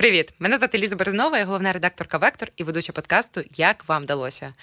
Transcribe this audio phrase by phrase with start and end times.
[0.00, 0.34] Привіт!
[0.38, 4.54] Мене звати Ліза Бернова, я головна редакторка Вектор і ведуча подкасту Як вам вдалося.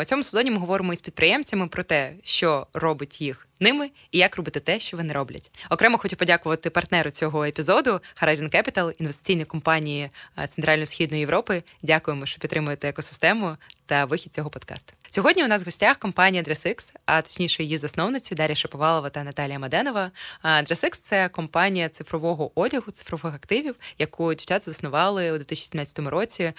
[0.00, 4.36] У цьому сезоні ми говоримо із підприємцями про те, що робить їх ними і як
[4.36, 5.50] робити те, що вони роблять.
[5.70, 10.10] Окремо хочу подякувати партнеру цього епізоду Horizon Capital, інвестиційній компанії
[10.48, 11.62] Центрально-Східної Європи.
[11.82, 13.56] Дякуємо, що підтримуєте екосистему
[13.86, 14.92] та вихід цього подкасту.
[15.10, 19.58] Сьогодні у нас в гостях компанія DressX, а точніше її засновниці Дар'я Шаповалова та Наталія
[19.58, 20.10] Маденова.
[20.44, 26.52] DressX– це компанія цифрового одягу, цифрових активів, яку дівчата заснували у 2017 році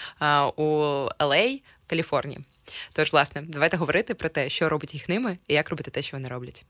[0.55, 0.63] у
[1.19, 2.39] LA, Каліфорнії.
[2.93, 6.17] Тож, власне, давайте говорити про те, що робить їх ними і як робити те, що
[6.17, 6.65] вони роблять.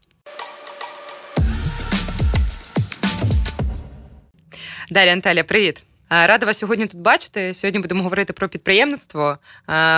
[4.89, 5.86] Далі, Анталя, привіт.
[6.09, 7.53] Рада вас сьогодні тут бачити.
[7.53, 9.37] Сьогодні будемо говорити про підприємництво,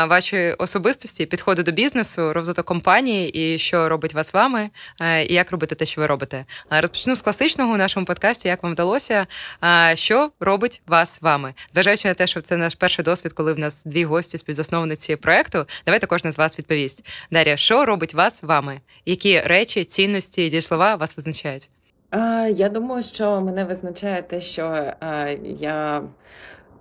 [0.09, 4.69] ваші особистості, підходи до бізнесу, розвиток компанії і що робить вас вами,
[5.27, 6.45] і як робити те, що ви робите.
[6.69, 9.27] Розпочну з класичного у нашому подкасті, як вам вдалося,
[9.93, 11.53] що робить вас вами.
[11.73, 15.65] Зважаючи на те, що це наш перший досвід, коли в нас дві гості співзасновниці проекту.
[15.85, 17.05] Давайте кожна з вас відповість.
[17.31, 18.81] Дар'я, що робить вас вами?
[19.05, 21.69] Які речі, цінності і слова вас визначають?
[22.51, 24.93] Я думаю, що мене визначає те, що
[25.43, 26.01] я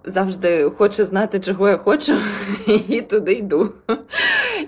[0.04, 2.16] завжди хочу знати, чого я хочу,
[2.88, 3.72] і туди йду.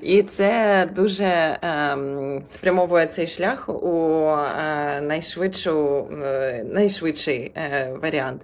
[0.03, 8.43] І це дуже ем, спрямовує цей шлях у е, найшвидшу, е, найшвидший е, варіант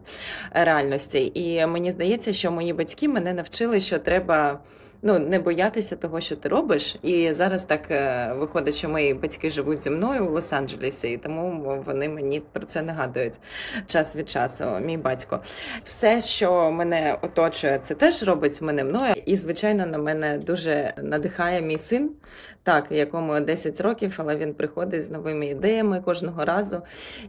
[0.52, 1.32] реальності.
[1.34, 4.58] І мені здається, що мої батьки мене навчили, що треба
[5.02, 6.96] ну не боятися того, що ти робиш.
[7.02, 11.82] І зараз так е, виходить, що мої батьки живуть зі мною у Лос-Анджелесі, і тому
[11.86, 13.38] вони мені про це нагадують
[13.86, 14.64] час від часу.
[14.80, 15.40] Мій батько,
[15.84, 19.14] все, що мене оточує, це теж робить мене мною.
[19.26, 22.10] І звичайно, на мене дуже надихає мій син.
[22.62, 26.82] Так, якому 10 років, але він приходить з новими ідеями кожного разу.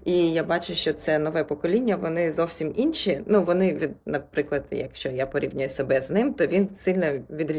[0.05, 3.21] І я бачу, що це нове покоління, вони зовсім інші.
[3.25, 7.56] Ну, вони від, наприклад, якщо я порівнюю себе з ним, то він сильно відрізняється.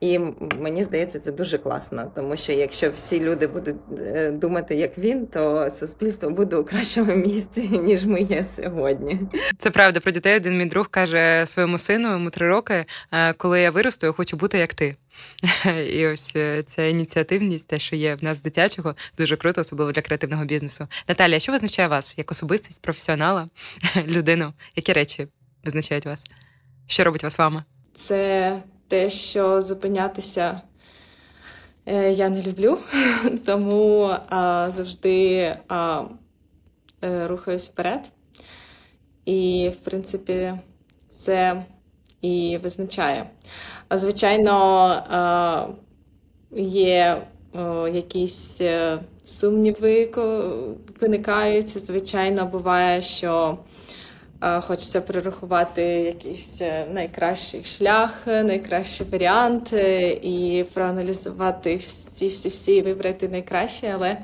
[0.00, 0.18] І
[0.60, 5.26] мені здається, це дуже класно, тому що якщо всі люди будуть е, думати, як він,
[5.26, 9.18] то суспільство буде у кращому місці, ніж ми є сьогодні.
[9.58, 10.36] Це правда про дітей.
[10.36, 14.36] Один мій друг каже своєму сину йому три роки, «Е, коли я виросту, я хочу
[14.36, 14.96] бути як ти.
[15.90, 20.02] І ось е, ця ініціативність, те, що є в нас дитячого, дуже круто, особливо для
[20.02, 20.86] креативного бізнесу.
[21.08, 23.48] Наталія, що визначає вас як особистість, професіонала,
[24.06, 24.52] людину?
[24.76, 25.28] Які речі
[25.64, 26.24] визначають вас?
[26.86, 27.64] Що робить вас вами?
[27.94, 30.60] Це те, що зупинятися
[31.86, 32.78] е, я не люблю,
[33.46, 36.04] тому а, завжди а,
[37.04, 38.00] е, рухаюсь вперед.
[39.24, 40.52] І, в принципі,
[41.10, 41.64] це
[42.22, 43.30] і визначає.
[43.90, 45.68] Звичайно,
[46.56, 47.22] є
[47.92, 50.10] якісь е, сумніви,
[51.00, 51.84] виникають.
[51.86, 53.58] Звичайно, буває, що
[54.40, 63.28] хочеться перерахувати якийсь е, найкращий шлях, найкращий варіант е, і проаналізувати всі, всі, всі, вибрати
[63.28, 64.16] найкраще, але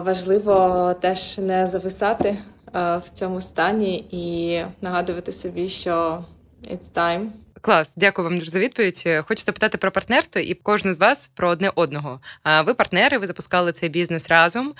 [0.00, 2.38] важливо теж не зависати
[2.74, 6.24] в цьому стані і нагадувати собі, що
[6.70, 7.30] it's time.
[7.68, 9.08] Клас, дякую вам дуже за відповідь.
[9.26, 12.20] Хочу запитати про партнерство і кожну з вас про одне одного.
[12.64, 14.74] Ви партнери, ви запускали цей бізнес разом.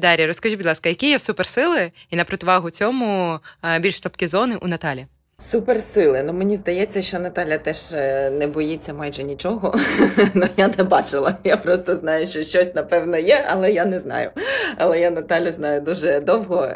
[0.00, 3.40] Дар'я, розкажіть, будь ласка, які є суперсили і на противагу цьому
[3.80, 5.06] більш слабкі зони у Наталі?
[5.42, 6.22] Суперсили.
[6.22, 9.74] Ну мені здається, що Наталя теж е, не боїться майже нічого.
[10.34, 11.34] Ну я не бачила.
[11.44, 14.30] Я просто знаю, що щось напевно є, але я не знаю.
[14.76, 16.68] Але я Наталю знаю дуже довго.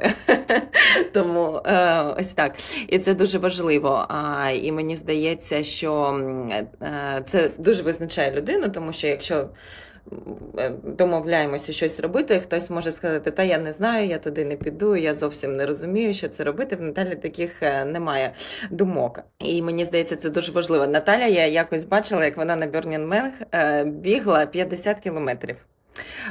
[1.12, 2.52] Тому е, ось так.
[2.88, 4.08] І це дуже важливо.
[4.62, 6.20] І мені здається, що
[6.82, 9.48] е, це дуже визначає людину, тому що якщо.
[10.82, 15.14] Домовляємося щось робити, хтось може сказати, та я не знаю, я туди не піду, я
[15.14, 16.76] зовсім не розумію, що це робити.
[16.76, 18.34] В Наталі таких е, немає
[18.70, 19.20] думок.
[19.38, 20.86] І мені здається, це дуже важливо.
[20.86, 25.56] Наталя, я якось бачила, як вона на Burning Man е, бігла 50 кілометрів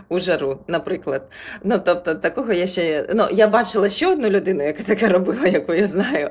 [0.09, 1.21] у жару, наприклад.
[1.63, 5.73] Ну, тобто, такого я ще ну, я бачила ще одну людину, яка таке робила, яку
[5.73, 6.29] я знаю.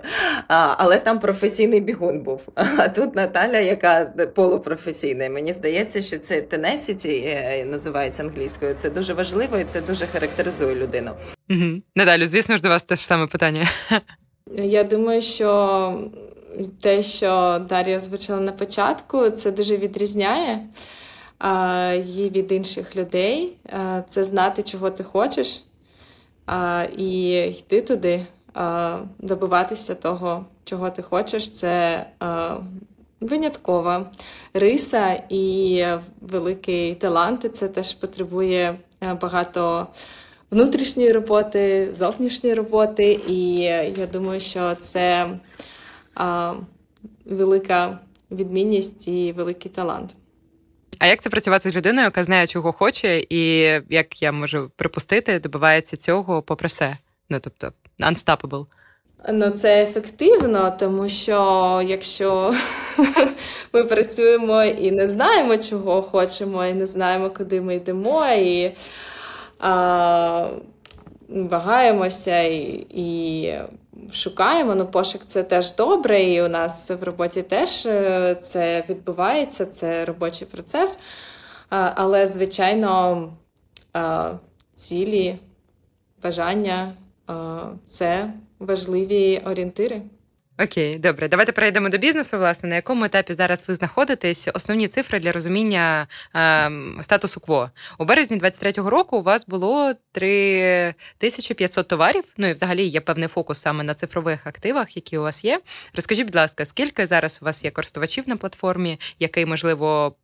[0.49, 2.41] А, Але там професійний бігун був.
[2.55, 4.05] А тут Наталя, яка
[4.35, 5.29] полупрофесійна.
[5.29, 8.75] Мені здається, що це tenacity, е, називається англійською.
[8.75, 11.11] Це дуже важливо і це дуже характеризує людину.
[11.51, 11.83] Угу.
[11.97, 13.67] Наталю, звісно ж, до вас те ж саме питання.
[14.57, 16.11] Я думаю, що
[16.81, 20.61] те, що Дар'я озвучила на початку, це дуже відрізняє
[21.95, 23.57] її від інших людей,
[24.09, 25.65] це знати, чого ти хочеш,
[26.97, 28.27] і йти туди,
[29.19, 31.51] добиватися того, чого ти хочеш.
[31.51, 32.07] Це
[33.21, 34.11] виняткова
[34.55, 35.85] риса і
[36.21, 37.55] великий талант.
[37.55, 38.79] Це теж потребує
[39.21, 39.87] багато
[40.51, 43.55] внутрішньої роботи, зовнішньої роботи, і
[43.97, 45.29] я думаю, що це
[46.15, 46.55] а,
[47.25, 47.99] велика
[48.31, 50.15] відмінність і великий талант.
[50.99, 53.59] А як це працювати з людиною, яка знає, чого хоче, і
[53.91, 56.97] як я можу припустити, добивається цього попри все?
[57.31, 58.67] Ну тобто, unstoppable.
[59.33, 62.55] Ну, це ефективно, тому що якщо
[63.73, 68.73] ми працюємо і не знаємо, чого хочемо, і не знаємо, куди ми йдемо, і
[69.59, 70.49] а,
[71.29, 73.53] вагаємося і, і
[74.13, 74.75] шукаємо.
[74.75, 80.05] Ну, пошук це теж добре, і у нас в роботі теж е, це відбувається, це
[80.05, 80.99] робочий процес.
[81.69, 83.29] Але, звичайно,
[84.75, 85.39] цілі,
[86.23, 86.93] бажання
[87.87, 90.03] це важливі орієнтири.
[90.59, 92.39] Окей, добре, давайте перейдемо до бізнесу.
[92.39, 94.49] Власне, на якому етапі зараз ви знаходитесь?
[94.55, 97.71] Основні цифри для розуміння ем, статусу КВО.
[97.99, 102.25] У березні 23-го року у вас було 3500 товарів.
[102.37, 105.61] Ну і взагалі є певний фокус саме на цифрових активах, які у вас є.
[105.95, 110.17] Розкажіть, будь ласка, скільки зараз у вас є користувачів на платформі, який можливо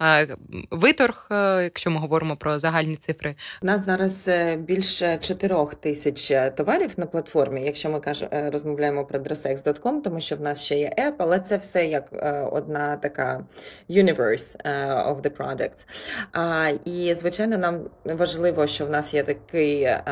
[0.00, 0.36] е,
[0.70, 3.34] виторг, е, якщо ми говоримо про загальні цифри?
[3.62, 8.50] У нас зараз е, більше 4 тисяч е, товарів на платформі, якщо ми каж, е,
[8.52, 12.48] розмовляємо про dressx.com, тому що в нас ще є app, але це все як е,
[12.52, 13.44] одна така
[13.90, 15.86] universe е, of the products.
[16.32, 20.02] А, І, звичайно, нам важливо, що в нас є такий, е,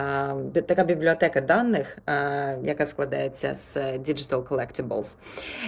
[0.67, 1.99] така бібліотека даних,
[2.63, 5.17] яка складається з Digital Collectibles.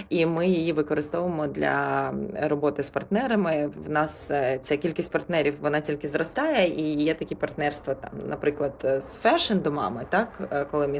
[0.09, 3.69] І ми її використовуємо для роботи з партнерами.
[3.85, 4.31] В нас
[4.61, 10.67] ця кількість партнерів вона тільки зростає, і є такі партнерства, там, наприклад, з фешн-домами, так,
[10.71, 10.99] коли ми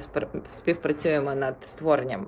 [0.50, 2.28] співпрацюємо над створенням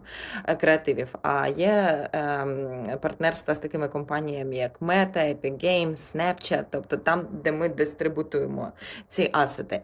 [0.59, 1.15] креативів.
[1.21, 7.51] А є ем, партнерства з такими компаніями, як Meta, Epic Games, Snapchat, тобто там, де
[7.51, 8.71] ми дистрибутуємо
[9.07, 9.81] ці асети.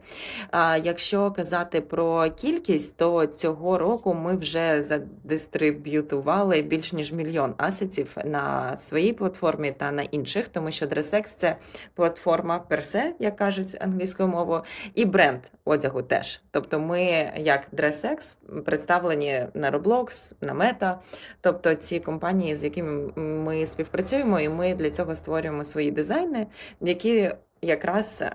[0.84, 8.78] Якщо казати про кількість, то цього року ми вже задистриб'ютували більш ніж мільйон асетів на
[8.78, 11.56] своїй платформі та на інших, тому що DressX– це
[11.96, 14.64] платформа персе, як кажуть англійською мовою,
[14.96, 16.42] і бренд одягу теж.
[16.52, 20.96] Тобто ми, як DressX, представлені на Roblox, на Meta,
[21.42, 26.48] тобто ці компанії, з якими ми співпрацюємо, і ми для цього створюємо свої дизайни,
[26.82, 27.32] які
[27.62, 28.34] якраз е,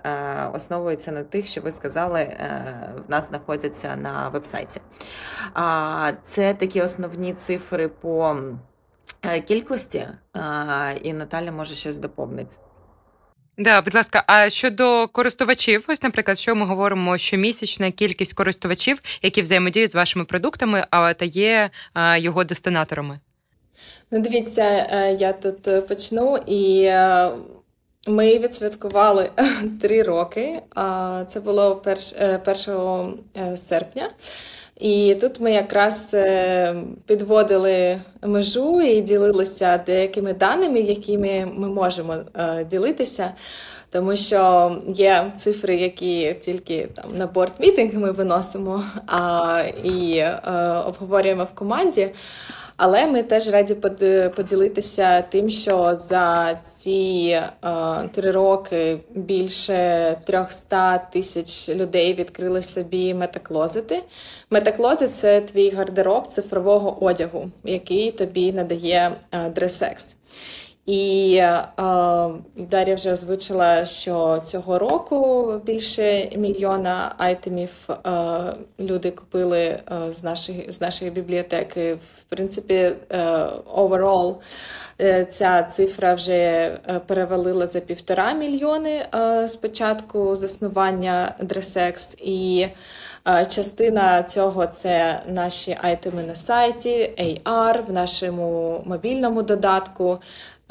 [0.53, 4.81] основуються на тих, що ви сказали, е, в нас знаходяться на вебсайті.
[5.53, 8.37] А це такі основні цифри по
[9.21, 10.07] е, кількості,
[11.01, 12.57] і Наталя може щось доповнити.
[13.57, 19.41] Да, будь ласка, а щодо користувачів, ось, наприклад, що ми говоримо, щомісячна кількість користувачів, які
[19.41, 21.69] взаємодіють з вашими продуктами, а та є
[22.17, 23.19] його дестинаторами.
[24.11, 27.31] Ну, дивіться, е, я тут е, почну, і е,
[28.07, 29.29] ми відсвяткували
[29.81, 30.61] три роки.
[31.27, 34.09] Це було перш, е, 1 е, серпня.
[34.79, 36.75] І тут ми якраз е,
[37.05, 43.31] підводили межу і ділилися деякими даними, якими ми можемо е, ділитися.
[43.89, 50.39] Тому що є цифри, які тільки там на борт мітинг ми виносимо а, і е,
[50.85, 52.09] обговорюємо в команді.
[52.77, 57.49] Але ми теж раді под- поділитися тим, що за ці е,
[58.13, 64.03] три роки більше 300 тисяч людей відкрили собі метаклозити.
[64.49, 70.15] Метаклозит це твій гардероб цифрового одягу, який тобі надає е, DressX.
[70.85, 71.63] І е,
[72.55, 77.97] Дар'я вже озвучила, що цього року більше мільйона айтемів е,
[78.79, 79.81] люди купили е,
[80.13, 81.93] з, нашої, з нашої бібліотеки.
[81.93, 82.95] В принципі, е,
[83.75, 84.35] overall
[85.01, 89.59] е, ця цифра вже е, перевалила за півтора мільйони е, з
[90.35, 92.21] заснування DressX.
[92.21, 92.67] І
[93.27, 100.19] е, частина цього це наші айтеми на сайті, AR, в нашому мобільному додатку.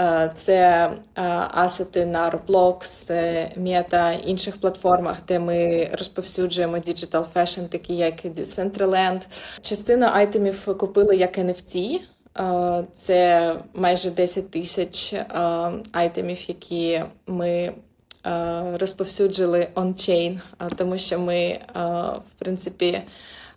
[0.00, 3.10] Е, Це е, асети на Roblox,
[3.58, 9.20] Meta, інших платформах, де ми розповсюджуємо digital fashion, такі як Decentraland.
[9.60, 12.00] Частину айтемів купили як NFT.
[12.38, 15.14] Е, Це майже 10 тисяч
[15.92, 17.72] айтемів, які ми
[18.72, 19.68] розповсюджили
[20.60, 21.60] е, тому що ми,
[22.16, 23.00] в принципі,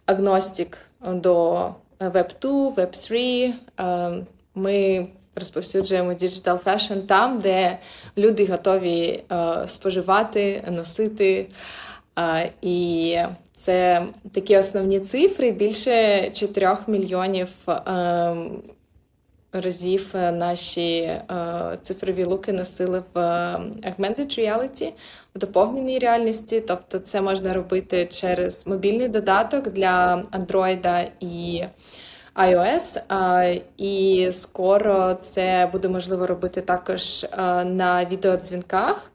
[0.06, 1.54] агностик до
[2.00, 3.54] Web 2, Web 3.
[3.80, 4.26] Е,
[4.56, 7.78] Ми розповсюджуємо digital fashion там, де
[8.18, 11.46] люди готові е, споживати, носити.
[12.20, 13.18] Е, і
[13.54, 15.52] це такі основні цифри.
[15.52, 18.36] Більше 4 мільйонів е,
[19.54, 21.12] разів наші
[21.82, 23.20] цифрові луки носили в
[23.84, 24.92] augmented reality,
[25.36, 26.62] в доповненій реальності.
[26.68, 31.64] Тобто, це можна робити через мобільний додаток для Android і
[32.38, 33.02] iOS.
[33.12, 37.28] Е, і скоро це буде можливо робити також е,
[37.66, 39.12] на відеодзвінках.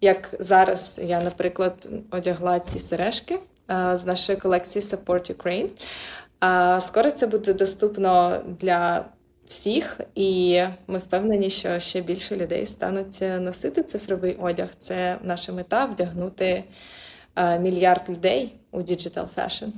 [0.00, 3.38] Як зараз я, наприклад, одягла ці сережки
[3.70, 5.68] е, з нашої колекції Support Ukraine.
[6.80, 9.04] Скоро це буде доступно для
[9.48, 14.68] всіх, і ми впевнені, що ще більше людей стануть носити цифровий одяг.
[14.78, 16.64] Це наша мета вдягнути
[17.36, 19.70] е, мільярд людей у Digital Fashion.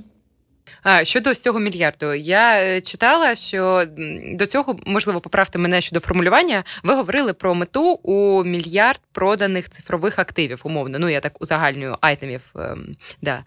[0.83, 3.85] А, щодо цього мільярду, я е, читала, що
[4.33, 6.63] до цього, можливо, поправте мене щодо формулювання.
[6.83, 10.99] Ви говорили про мету у мільярд проданих цифрових активів, умовно.
[10.99, 12.41] Ну я так узагальнюю item ів.
[12.55, 13.43] Ем, да.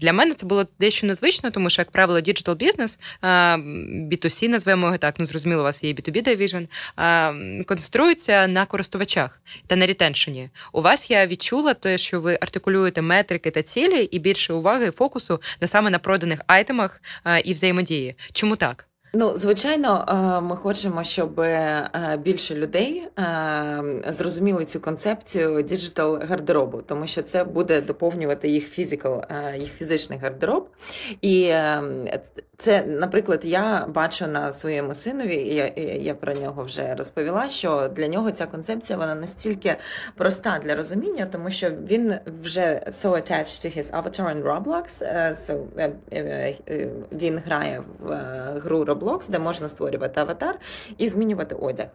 [0.00, 4.98] Для мене це було дещо незвично, тому що, як правило, digital бізнес, B2C, назвемо його
[4.98, 6.68] так, ну зрозуміло, у вас є B2B division,
[7.64, 10.50] концентрується на користувачах та на retention і.
[10.72, 14.90] У вас я відчула те, що ви артикулюєте метрики та цілі, і більше уваги і
[14.90, 17.02] фокусу на саме на проданих item ах item ах
[17.44, 18.14] і взаємодії.
[18.32, 18.88] Чому так?
[19.14, 20.04] Ну, звичайно,
[20.42, 21.46] ми хочемо, щоб
[22.18, 23.08] більше людей
[24.08, 29.22] зрозуміли цю концепцію digital гардеробу, тому що це буде доповнювати їх physical,
[29.56, 30.68] їх фізичний гардероб.
[31.22, 31.54] І
[32.62, 37.90] це, наприклад, я бачу на своєму синові, і я, я про нього вже розповіла, що
[37.96, 39.76] для нього ця концепція вона настільки
[40.16, 45.36] проста для розуміння, тому що він вже so attached to his avatar in Roblox, е,
[45.38, 48.14] so, е, е, він грає в
[48.60, 50.58] гру Roblox, де можна створювати аватар
[50.98, 51.86] і змінювати одяг.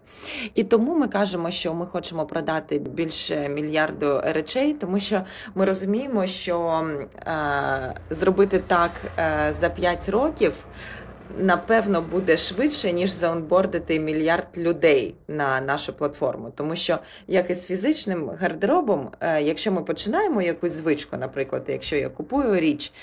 [0.55, 5.21] І тому ми кажемо, що ми хочемо продати більше мільярду речей, тому що
[5.55, 6.87] ми розуміємо, що
[7.27, 10.53] е, зробити так е, за 5 років
[11.37, 16.51] напевно буде швидше, ніж заонбордити мільярд людей на нашу платформу.
[16.55, 21.95] Тому що, як і з фізичним гардеробом, е, якщо ми починаємо якусь звичку, наприклад, якщо
[21.95, 22.93] я купую річ.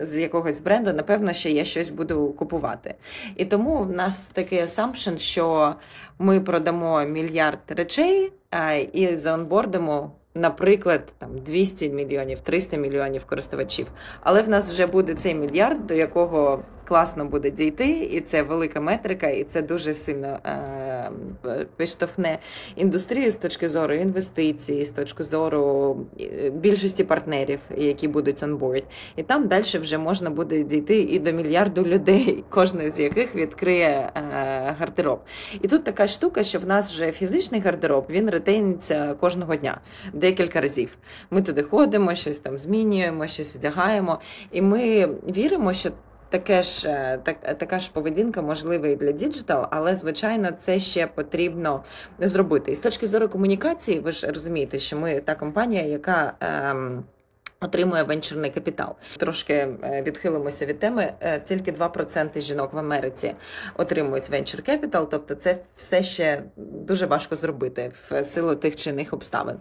[0.00, 2.94] З якогось бренду, напевно, ще я щось буду купувати.
[3.36, 5.74] І тому в нас такий асампшн, що
[6.18, 13.86] ми продамо мільярд речей а, і заонбордимо наприклад, там 200 мільйонів, 300 мільйонів користувачів.
[14.20, 18.80] Але в нас вже буде цей мільярд, до якого класно буде дійти, і це велика
[18.80, 21.10] метрика, і це дуже сильно е,
[21.76, 22.38] підштовхне
[22.76, 28.84] індустрію з точки зору інвестицій, з точки зору е, більшості партнерів, які будуть онборд.
[29.16, 33.86] І там далі вже можна буде дійти і до мільярду людей, кожен з яких відкриє
[33.86, 34.10] е,
[34.78, 35.20] гардероб.
[35.62, 39.80] І тут така штука, що в нас вже фізичний гардероб він retain иться кожного дня,
[40.12, 40.96] декілька разів.
[41.30, 44.20] Ми туди ходимо, щось там змінюємо, щось вдягаємо,
[44.52, 45.90] і ми віримо, що
[46.28, 51.06] таке ж е, так, така ж поведінка можлива і для digital, але звичайно це ще
[51.06, 51.84] потрібно
[52.18, 52.72] зробити.
[52.72, 56.32] І з точки зору комунікації, ви ж розумієте, що ми та компанія, яка.
[56.40, 57.04] Ем,
[57.60, 58.94] Отримує венчурний капітал.
[59.16, 61.12] Трошки е, відхилимося від теми.
[61.20, 63.34] Е, тільки 2% жінок в Америці
[63.76, 69.12] отримують венчур капітал, тобто це все ще дуже важко зробити в силу тих чи інших
[69.12, 69.56] обставин.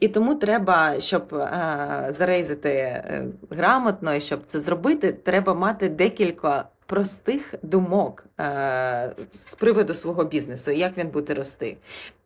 [0.00, 3.02] І тому треба, щоб е, зарейзити
[3.50, 10.70] грамотно і щоб це зробити, треба мати декілька простих думок е, з приводу свого бізнесу,
[10.70, 11.76] як він буде рости.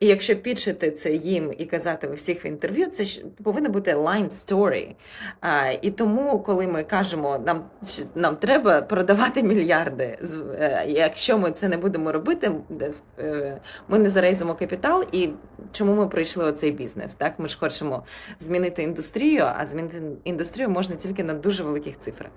[0.01, 3.05] І якщо підшити це їм і казати в всіх в інтерв'ю, це
[3.43, 4.95] повинна бути line story.
[5.43, 7.65] Е, і тому, коли ми кажемо, нам
[8.15, 10.19] нам треба продавати мільярди,
[10.61, 12.53] е, якщо ми це не будемо робити,
[13.19, 15.05] е, ми не зарейзимо капітал.
[15.13, 15.29] І
[15.73, 17.15] чому ми прийшли у цей бізнес?
[17.15, 18.03] Так, ми ж хочемо
[18.41, 22.31] змінити індустрію, а змінити індустрію можна тільки на дуже великих цифрах.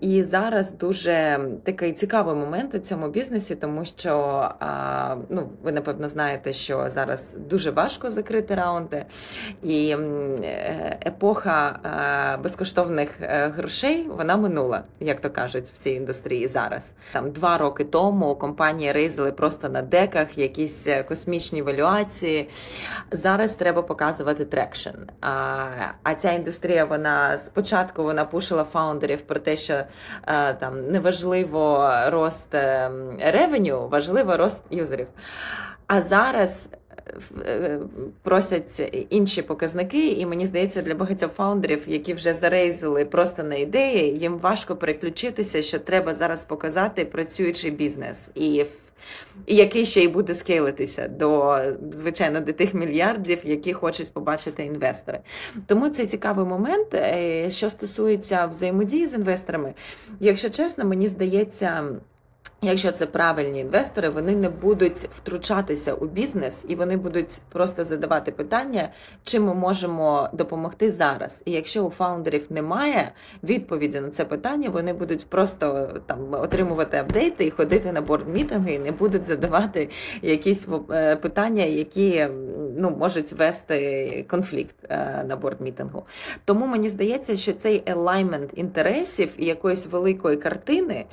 [0.00, 4.44] І зараз дуже такий цікавий момент у цьому бізнесі, тому що
[5.28, 9.04] ну ви напевно знаєте, що зараз дуже важко закрити раунди,
[9.62, 9.96] і
[10.44, 11.78] е, епоха
[12.42, 16.94] безкоштовних е, грошей вона минула, як то кажуть, в цій індустрії зараз.
[17.12, 22.48] Там два роки тому компанії raise или просто на деках якісь е, космічні валюації.
[23.12, 25.10] Зараз треба показувати показувати traction.
[25.20, 25.66] А
[26.02, 29.82] а ця індустрія, вона спочатку вона пушила фаундерів про те, що
[30.24, 32.54] а, там неважливо рост
[33.20, 35.06] revenue, важливо рост юзерів.
[35.86, 36.70] А зараз.
[37.46, 37.78] Е, е,
[38.22, 44.18] просять інші показники, і мені здається, для багатьох фаундерів, які вже зарейзили просто на ідеї,
[44.18, 48.30] їм важко переключитися, що треба зараз показати працюючий бізнес.
[48.34, 48.64] І
[49.46, 51.58] і який ще й буде скейлитися до,
[51.92, 55.20] звичайно, до тих мільярдів, які хочуть побачити інвестори.
[55.66, 59.74] Тому це цікавий момент, е, що стосується взаємодії з інвесторами.
[60.20, 61.84] Якщо чесно, мені здається.
[62.62, 68.32] Якщо це правильні інвестори, вони не будуть втручатися у бізнес і вони будуть просто задавати
[68.32, 68.88] питання,
[69.24, 71.42] чим ми можемо допомогти зараз.
[71.44, 73.12] І якщо у фаундерів немає
[73.42, 78.78] відповіді на це питання, вони будуть просто там отримувати апдейти і ходити на борд-мітинги, і
[78.78, 79.88] не будуть задавати
[80.22, 82.28] якісь е, питання, які
[82.76, 86.02] ну можуть вести конфлікт е, на борд-мітингу.
[86.44, 91.04] Тому мені здається, що цей елаймент інтересів і якоїсь великої картини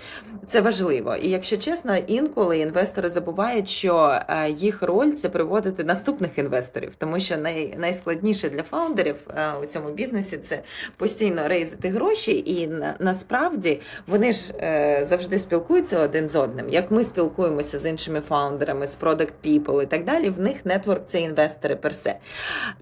[0.46, 1.16] це важливо.
[1.16, 7.20] І якщо чесно, інколи інвестори забувають, що е, їх роль це приводити наступних інвесторів, тому
[7.20, 10.62] що най, найскладніше для фаундерів е, у цьому бізнесі це
[10.98, 16.70] постійно рейзити гроші, і на, насправді вони ж е, завжди спілкуються один з одним.
[16.70, 21.02] Як ми спілкуємося з іншими фаундерами, з Product People і так далі, в них нетворк
[21.06, 22.18] це інвестори персе.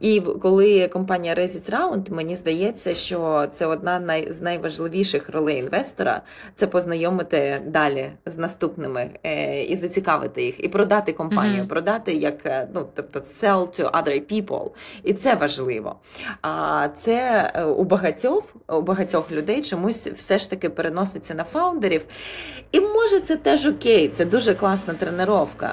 [0.02, 6.22] І коли компанія Резіць Раунд, мені здається, що це одна з найважливіших ролей інвестора
[6.56, 11.68] це познайомити далі з наступними е, і зацікавити їх, і продати компанію, mm-hmm.
[11.68, 14.70] продати як е, ну тобто sell to other people.
[15.04, 15.96] І це важливо.
[16.42, 22.06] А це е, у багатьох у багатьох людей чомусь все ж таки переноситься на фаундерів.
[22.72, 25.26] І може це теж окей, це дуже класна тренування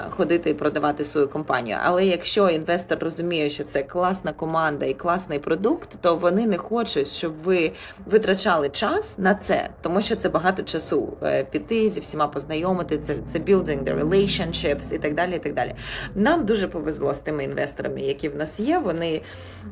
[0.09, 1.77] ходити і продавати свою компанію.
[1.83, 7.07] Але якщо інвестор розуміє, що це класна команда і класний продукт, то вони не хочуть,
[7.07, 7.71] щоб ви
[8.05, 11.17] витрачали час на це, тому що це багато часу
[11.51, 15.35] піти зі всіма познайомитися знайомити, це це building the relationships і так далі.
[15.35, 15.75] і так далі.
[16.15, 18.79] Нам дуже повезло з тими інвесторами, які в нас є.
[18.79, 19.21] Вони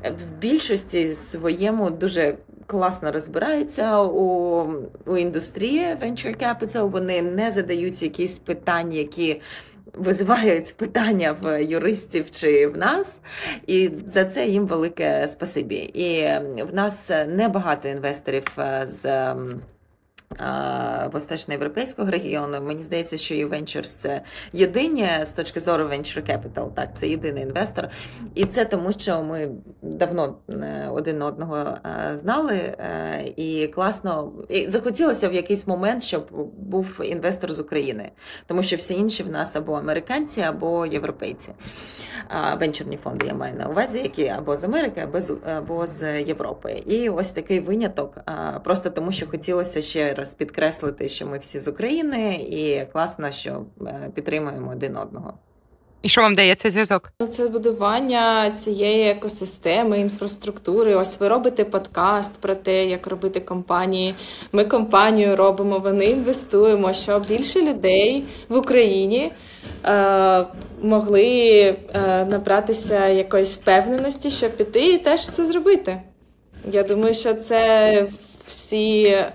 [0.04, 4.68] в більшості своєму дуже класно розбираються у
[5.06, 6.90] у індустрії venture capital.
[6.90, 9.42] Вони не задають якісь питання, які.
[9.94, 13.22] Визивають питання в юристів чи в нас,
[13.68, 15.76] і за це їм велике спасибі.
[15.76, 16.22] І
[16.64, 18.44] в нас небагато інвесторів
[18.84, 19.36] з
[21.14, 22.62] Восточноєвропейського регіону.
[22.62, 23.46] Мені здається, що і
[23.82, 24.22] це
[24.54, 27.88] єдині з точки зору Venture Capital, так, це єдиний інвестор.
[28.36, 29.50] І це тому, що ми
[29.82, 36.28] давно е, один одного е, знали, е, і класно і захотілося в якийсь момент, щоб
[36.58, 38.12] був інвестор з України,
[38.46, 41.52] тому що всі інші в нас або американці, або європейці.
[42.60, 46.84] Венчурні фонди я маю на увазі, які або з Америки, або з або з Європи.
[46.86, 48.18] І ось такий виняток,
[48.64, 53.66] просто тому що хотілося ще раз підкреслити, що ми всі з України, і класно, що
[53.82, 55.34] е, підтримуємо один одного.
[56.02, 57.12] І що вам дає цей зв'язок?
[57.20, 60.96] Ну, це будування цієї екосистеми, інфраструктури.
[60.96, 64.16] Ось ви робите подкаст про те, як робити компанії.
[64.52, 69.32] Ми компанію робимо, вони інвестуємо, щоб більше людей в Україні
[69.86, 70.46] е,
[70.82, 71.60] могли
[71.94, 76.02] е, набратися якоїсь впевненості, щоб піти і теж це зробити.
[76.72, 78.08] Я думаю, що це
[78.52, 79.32] всі е,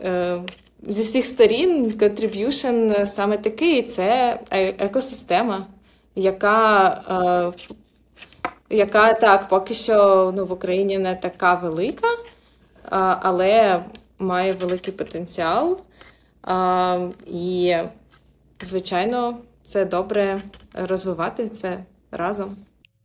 [0.00, 0.42] е,
[0.88, 5.66] зі всіх сторін contribution саме такий це е, екосистема,
[6.14, 7.52] яка
[8.70, 12.08] яка так поки що ну, в Україні не така велика,
[12.84, 13.84] а, але
[14.18, 15.78] має великий потенціал.
[16.42, 17.76] А, і,
[18.62, 20.42] звичайно, це добре
[20.74, 21.78] розвивати це
[22.10, 22.56] разом.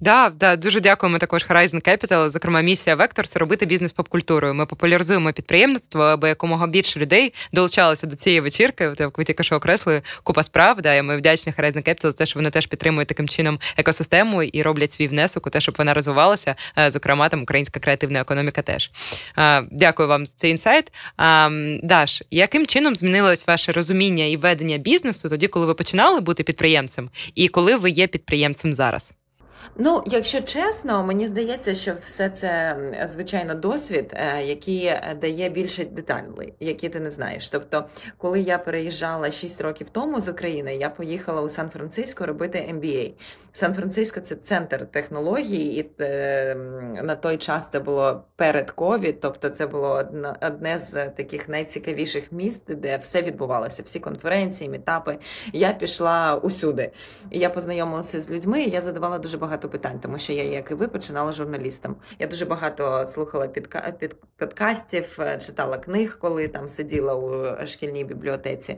[0.01, 2.29] Да, да, дуже дякуємо також Horizon Capital.
[2.29, 4.53] Зокрема, місія Vector– це робити бізнес поп-культурою.
[4.53, 8.87] Ми популяризуємо підприємництво, аби якомога більше людей долучалося до цієї вечірки.
[8.87, 10.81] От як ви тільки що окреслили купа справ.
[10.81, 14.43] Да, і ми вдячні Horizon Capital за те, що вони теж підтримують таким чином екосистему
[14.43, 16.55] і роблять свій внесок у те, щоб вона розвивалася.
[16.77, 18.91] Е, Зокрема, там українська креативна економіка теж.
[19.37, 20.91] Е, Дякую вам за цей інсайт.
[21.83, 27.09] Даш, яким чином змінилось ваше розуміння і ведення бізнесу тоді, коли ви починали бути підприємцем,
[27.35, 29.13] і коли ви є підприємцем зараз?
[29.77, 32.77] Ну, якщо чесно, мені здається, що все це
[33.09, 37.49] звичайно досвід, е, який е, дає більше деталей, які ти не знаєш.
[37.49, 37.85] Тобто,
[38.17, 43.13] коли я переїжджала 6 років тому з України, я поїхала у Сан-Франциско робити MBA.
[43.51, 46.55] Сан-Франциско це центр технологій, і е,
[47.03, 50.03] на той час це було перед ковід, тобто це було
[50.41, 55.17] одне з таких найцікавіших міст, де все відбувалося, всі конференції, мітапи.
[55.53, 56.91] Я пішла усюди.
[57.31, 60.73] Я познайомилася з людьми, і я задавала дуже багато питань, тому що я, як і
[60.73, 61.95] ви, починала журналістом.
[62.19, 63.93] Я дуже багато слухала підка...
[63.99, 64.15] під...
[64.37, 68.77] подкастів, е, читала книг, коли там сиділа у шкільній бібліотеці.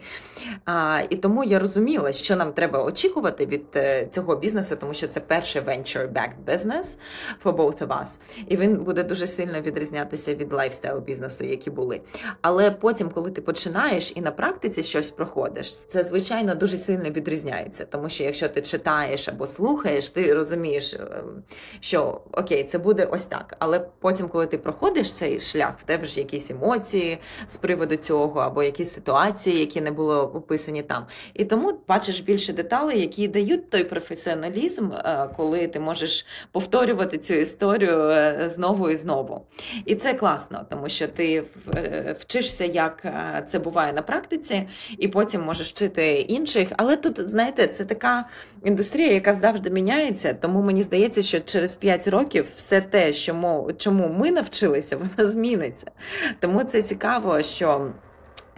[0.66, 5.08] А, і тому я розуміла, що нам треба очікувати від е, цього бізнесу, тому що
[5.08, 7.00] це перший venture-backed business
[7.44, 8.20] for both of us.
[8.48, 12.02] І він буде дуже сильно відрізнятися від lifestyle бізнесу, які були.
[12.42, 17.86] Але потім, коли ти починаєш і на практиці щось проходиш, це звичайно дуже сильно відрізняється.
[17.86, 21.44] Тому що якщо ти читаєш або слухаєш, ти розумієш, ем,
[21.80, 23.56] що окей, це буде ось так.
[23.60, 28.40] Але потім, коли ти проходиш цей шлях, в тебе ж якісь емоції з приводу цього,
[28.40, 31.06] або якісь ситуації, які не були описані там.
[31.34, 37.34] І тому бачиш більше деталей, які дають той професіоналізм, е, коли ти можеш повторювати цю
[37.34, 39.42] історію е, знову і знову.
[39.86, 41.44] І це класно, тому що ти
[41.76, 43.06] е, вчишся, як
[43.48, 46.68] це буває на практиці, і потім можеш вчити інших.
[46.78, 48.26] Але тут, знаєте, це така
[48.66, 50.34] індустрія, яка завжди міняється.
[50.34, 53.14] Тому мені здається, що через 5 років все те,
[53.78, 55.92] чому ми навчилися, воно зміниться.
[56.40, 57.92] Тому це цікаво, що.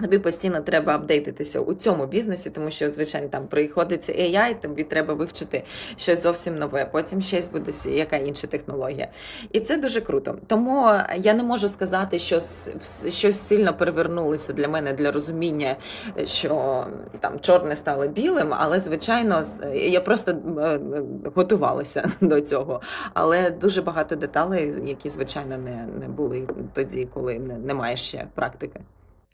[0.02, 5.14] Тобі постійно треба апдейтитися у цьому бізнесі, тому що, звичайно, там приходиться AI, тобі треба
[5.14, 5.64] вивчити
[5.98, 6.86] щось зовсім нове.
[6.92, 9.08] Потім щось буде яка інша технологія.
[9.52, 10.38] І це дуже круто.
[10.48, 12.42] Тому я не можу сказати, що
[13.10, 15.76] щось сильно перевернулося для мене для розуміння,
[16.26, 16.86] що
[17.20, 20.80] там чорне стало білим, але звичайно, я просто е,
[21.36, 22.82] готувалася до цього.
[23.14, 28.80] Але дуже багато деталей, які звичайно не, не були тоді, коли не, немає ще практики.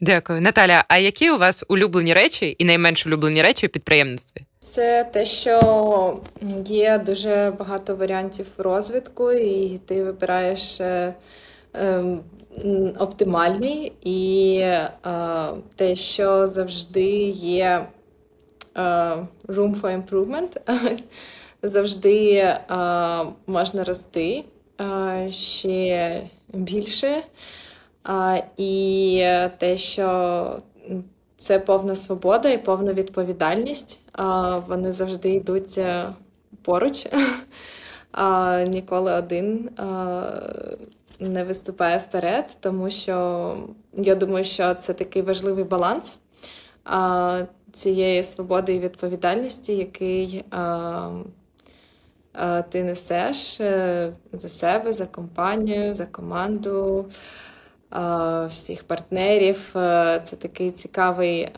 [0.04, 0.84] Дякую, Наталя.
[0.88, 4.42] А які у вас улюблені речі і найменш улюблені речі у підприємництві?
[4.60, 6.20] Це те, що
[6.66, 11.14] є дуже багато варіантів розвитку, і ти вибираєш е,
[11.76, 12.20] м,
[13.00, 14.90] оптимальний, і е,
[15.76, 17.86] те, що завжди є
[18.78, 18.82] е,
[19.48, 20.58] room for improvement,
[21.64, 22.60] завжди е,
[23.48, 24.44] можна рости
[24.82, 26.22] е, ще
[26.54, 27.24] більше.
[28.04, 29.26] А, і
[29.58, 30.60] те, що
[31.38, 34.00] це повна свобода і повна відповідальність.
[34.14, 35.80] А, Вони завжди йдуть
[36.62, 37.08] поруч.
[38.14, 40.24] А, Ніколи один а,
[41.20, 43.58] не виступає вперед, тому що
[43.94, 46.20] я думаю, що це такий важливий баланс
[46.86, 51.12] а, цієї свободи і відповідальності, який а,
[52.70, 57.06] ти несеш е, за себе, за компанію, за команду
[58.47, 59.73] всіх партнерів.
[59.75, 61.51] Е, Це такий цікавий е,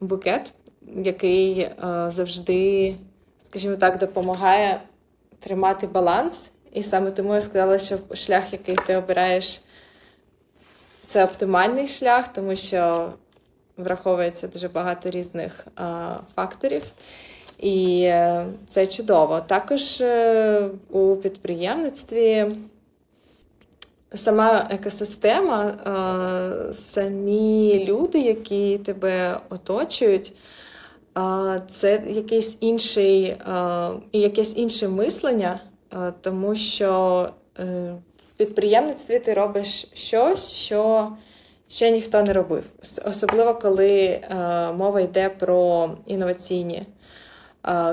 [0.00, 0.52] букет,
[0.96, 1.74] який е,
[2.08, 2.94] завжди,
[3.38, 4.80] скажімо так, допомагає
[5.40, 6.50] тримати баланс.
[6.72, 9.60] І саме тому я сказала, що шлях, який ти обираєш,
[11.06, 13.12] це оптимальний шлях, тому що
[13.76, 15.82] враховується дуже багато різних е,
[16.34, 16.82] факторів.
[17.58, 19.40] І е, це чудово.
[19.40, 22.46] Також е, у підприємництві
[24.14, 30.32] сама екосистема, е, самі люди, які тебе оточують,
[31.18, 33.38] е, це якийсь інший, е,
[34.12, 35.60] і якесь інше мислення,
[36.20, 37.28] тому що
[38.16, 41.08] в підприємництві ти робиш щось, що
[41.68, 42.64] ще ніхто не робив.
[43.04, 44.20] Особливо коли
[44.76, 46.82] мова йде про інноваційні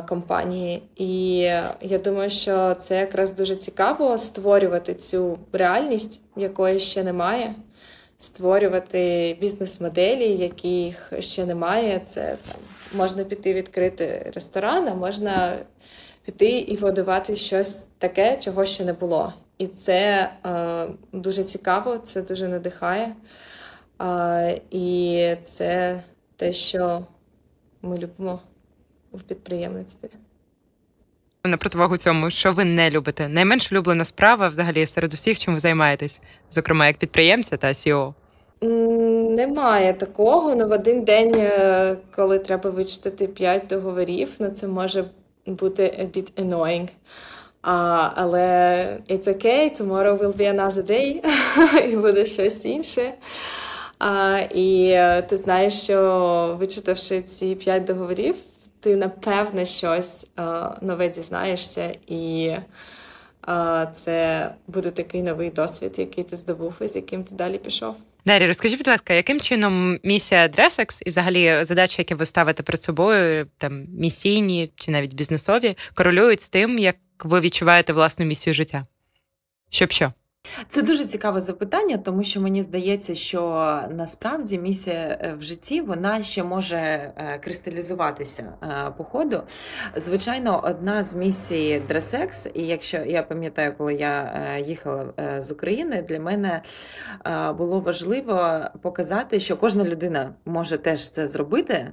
[0.09, 0.83] компанії.
[0.95, 1.37] І
[1.81, 7.55] я думаю, що це якраз дуже цікаво створювати цю реальність, якої ще немає.
[8.17, 12.01] Створювати бізнес-моделі, яких ще немає.
[12.05, 12.61] Це там
[12.97, 15.57] можна піти відкрити ресторан, а можна
[16.25, 19.33] піти і подавати щось таке, чого ще не було.
[19.57, 23.15] І це е, дуже цікаво, це дуже надихає.
[24.01, 26.03] Е, і це
[26.35, 27.05] те, що
[27.81, 28.39] ми любимо
[29.13, 30.09] в підприємництві.
[31.43, 33.27] На противагу цьому, що ви не любите?
[33.27, 37.73] Найменш улюблена справа взагалі серед усіх, чим ви займаєтесь, зокрема як підприємця та?
[38.63, 40.55] М, Немає такого.
[40.55, 45.05] Ну, в один день, е, коли треба вичитати 5 договорів, ну це може
[45.45, 46.87] бути a bit annoying.
[47.61, 48.39] А, але
[49.09, 51.21] it's okay, tomorrow will be another day,
[51.93, 53.13] і буде щось інше.
[53.99, 58.35] А, і е, ти знаєш, що вичитавши ці 5 договорів,
[58.81, 60.43] ти напевне щось е,
[60.81, 62.55] нове дізнаєшся, і
[63.47, 67.95] е, це буде такий новий досвід, який ти здобув і з яким ти далі пішов.
[68.25, 72.81] Дар'я, розкажіть, будь ласка, яким чином місія DressX і взагалі задачі, які ви ставите перед
[72.81, 78.85] собою, там місійні чи навіть бізнесові, корелюють з тим, як ви відчуваєте власну місію життя?
[79.69, 80.13] Щоб що?
[80.67, 83.41] Це дуже цікаве запитання, тому що мені здається, що
[83.91, 89.41] насправді місія е, в житті вона ще може е, кристалізуватися е, по ходу.
[89.95, 95.05] Звичайно, одна з місій Дресекс, і якщо я пам'ятаю, коли я їхала
[95.39, 96.61] з України, для мене
[97.57, 101.87] було важливо показати, що кожна людина може теж це зробити,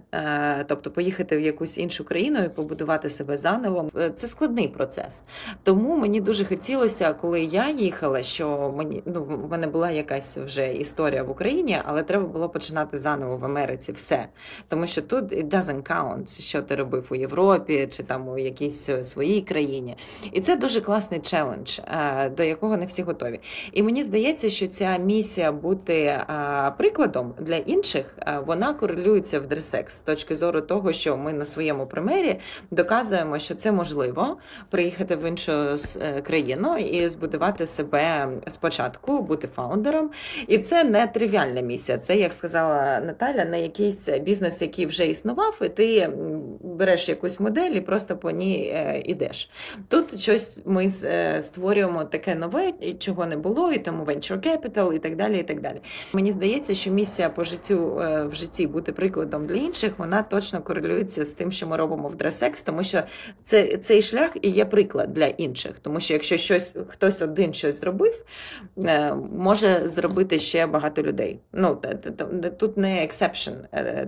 [0.67, 3.91] тобто поїхати в якусь іншу країну і побудувати себе заново.
[4.15, 5.25] Це складний процес.
[5.63, 10.73] Тому мені дуже хотілося, коли я їхала що мені ну в мене була якась вже
[10.73, 14.29] історія в Україні, але треба було починати заново в Америці все.
[14.69, 18.91] Тому що тут it doesn't count, що ти робив у Європі чи там у якійсь
[19.03, 19.97] своїй країні.
[20.33, 23.41] І це дуже класний челендж, е, до якого не всі готові.
[23.73, 26.27] І мені здається, що ця місія бути е,
[26.79, 31.45] прикладом для інших, е, вона корелюється в дресекс з точки зору того, що ми на
[31.45, 34.37] своєму примері доказуємо, що це можливо
[34.71, 35.53] приїхати в іншу
[36.23, 40.11] країну і збудувати себе спочатку бути фаундером,
[40.47, 41.99] і це не тривіальна місія.
[41.99, 46.11] Це, як сказала Наталя, не якийсь бізнес, який вже існував, і ти
[46.79, 48.73] береш якусь модель і просто по ній.
[48.75, 49.31] Е,
[49.89, 54.99] Тут щось ми е, створюємо таке нове, чого не було, і тому venture capital і
[54.99, 55.39] так далі.
[55.39, 55.81] і так далі.
[56.13, 60.61] Мені здається, що місія по життю е, в житті бути прикладом для інших, вона точно
[60.61, 63.03] корелюється з тим, що ми робимо в Дресекс, тому що
[63.43, 65.73] це, цей шлях і є приклад для інших.
[65.83, 68.25] Тому що якщо щось хтось один щось зробив,
[69.33, 71.41] може зробити ще багато людей.
[71.53, 71.83] Ну
[72.59, 73.51] тут не exception.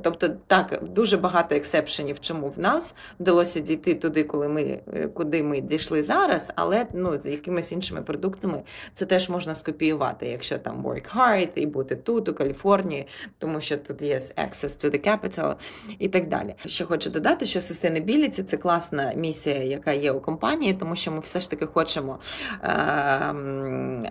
[0.02, 5.08] Тобто, так дуже багато exception ів, чому в нас вдалося дійти туди, коли ми е,
[5.14, 8.62] куди ми дійшли зараз, але ну з якимись іншими продуктами
[8.94, 13.06] це теж можна скопіювати, якщо там work hard і бути тут, у Каліфорнії,
[13.38, 15.54] тому що тут є access to the capital
[15.98, 16.54] і так далі.
[16.66, 21.20] Ще хочу додати, що sustainability– це класна місія, яка є у компанії, тому що ми
[21.20, 22.18] все ж таки хочемо.
[22.62, 23.34] Е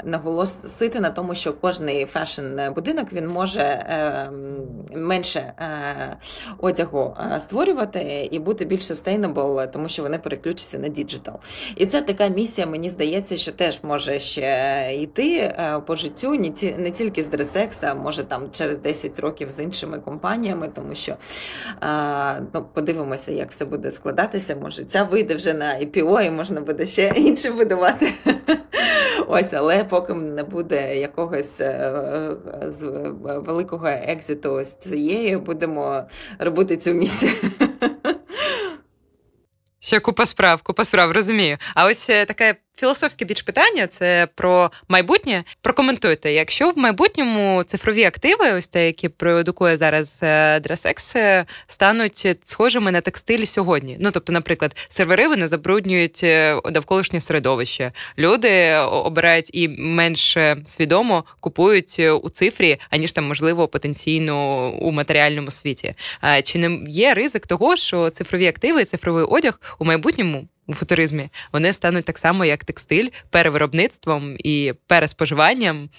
[0.03, 4.29] наголосити на тому, що кожний фешн-будинок він може е,
[4.95, 6.17] менше е,
[6.57, 11.36] одягу е, створювати і бути більш sustainable, тому що вони переключаться на digital.
[11.75, 15.56] І це така місія, мені здається, що теж може ще йти
[15.88, 16.34] по життю,
[16.78, 20.95] не тільки з DRESSX а, а може там через 10 років з іншими компаніями, тому
[20.95, 21.15] що
[22.54, 24.56] ну, подивимося, як все буде складатися.
[24.56, 28.13] Може, ця вийде вже на IPO і можна буде ще інше видавати.
[29.28, 31.93] Ось, але поки не буде якогось е,
[32.67, 32.84] з
[33.23, 36.04] великого екзиту з цієї, будемо
[36.39, 37.32] робити цю місію.
[39.89, 41.58] Ще купа справ, купа справ, розумію.
[41.75, 45.43] А ось е, таке філософське більш питання це про майбутнє.
[45.61, 50.19] Прокоментуйте, якщо в майбутньому цифрові активи, ось те, які продукує зараз
[50.61, 51.15] Дресекс,
[51.67, 53.97] стануть схожими на текстиль сьогодні.
[53.99, 57.91] Ну тобто, наприклад, сервери вони забруднюють е, довколишнє середовище.
[58.17, 65.95] Люди обирають і менш свідомо купують у цифрі, аніж там можливо потенційно у матеріальному світі.
[66.43, 70.47] Чи не є ризик того, що цифрові активи, цифровий одяг у майбутньому?
[70.69, 75.89] У футуризмі, вони стануть так само, як текстиль, перевиробництвом і переспоживанням.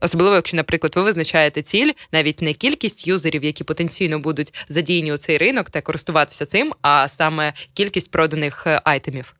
[0.00, 5.16] Особливо, якщо, наприклад, ви визначаєте ціль, навіть не кількість юзерів, які потенційно будуть задіяні у
[5.16, 9.34] цей ринок та користуватися цим, а саме кількість проданих е, айтемів.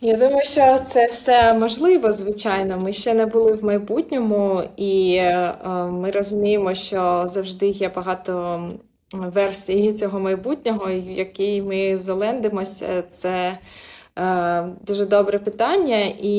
[0.00, 2.80] Я думаю, що це все можливо, звичайно.
[2.80, 5.54] Ми ще не були в майбутньому, і е,
[5.90, 8.62] ми розуміємо, що завжди є багато
[9.12, 13.58] версії цього майбутнього, в якій ми залендимося, це
[14.18, 16.04] е, дуже добре питання.
[16.20, 16.34] І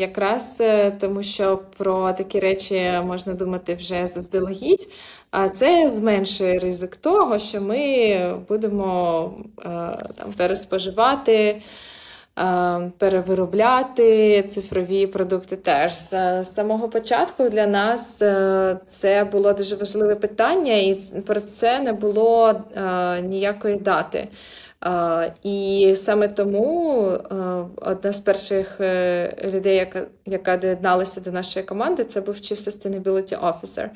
[0.00, 4.88] якраз е, тому, що про такі речі можна думати вже заздалегідь.
[5.30, 8.16] А це зменшує ризик того, що ми
[8.48, 9.62] будемо е,
[10.16, 11.62] там переспоживати.
[12.98, 15.56] Перевиробляти цифрові продукти.
[15.56, 18.16] Теж з самого початку для нас
[18.84, 22.60] це було дуже важливе питання, і про це не було
[23.22, 24.28] ніякої дати.
[25.42, 27.02] І саме тому
[27.76, 33.52] одна з перших е, людей, яка яка доєдналася до нашої команди, це був Chief Sustainability
[33.52, 33.88] Officer.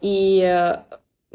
[0.00, 0.78] І е,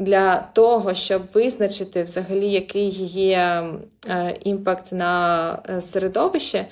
[0.02, 3.64] для того, щоб визначити взагалі, який є
[4.08, 6.64] е, імпакт на середовище,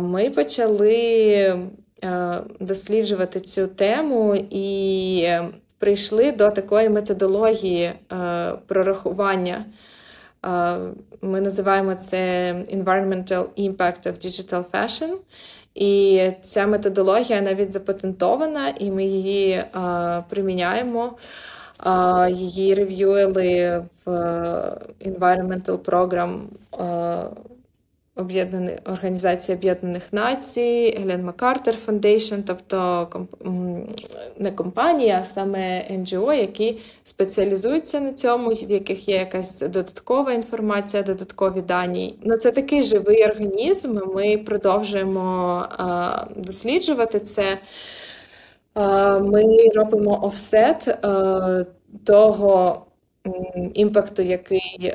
[0.00, 1.56] ми почали
[2.60, 5.28] досліджувати цю тему і
[5.78, 7.92] прийшли до такої методології
[8.66, 9.64] прорахування.
[11.22, 15.10] Ми називаємо це Environmental Impact of Digital Fashion.
[15.74, 19.64] І ця методологія навіть запатентована, і ми її
[20.28, 21.16] приміняємо.
[22.30, 24.10] Її review їли в
[25.06, 26.38] Environmental Program
[28.20, 33.08] Об'єднаних Організації Об'єднаних Націй, Ellen MacArthur Foundation, тобто
[34.38, 41.02] не компанія, а саме НГО, які спеціалізуються на цьому, в яких є якась додаткова інформація,
[41.02, 42.18] додаткові дані.
[42.22, 43.98] Ну, Це такий живий організм.
[44.14, 45.20] Ми продовжуємо
[45.70, 47.58] а, досліджувати це.
[48.74, 50.98] А, ми робимо офсет
[52.04, 52.86] того
[53.74, 54.94] імпакту, який.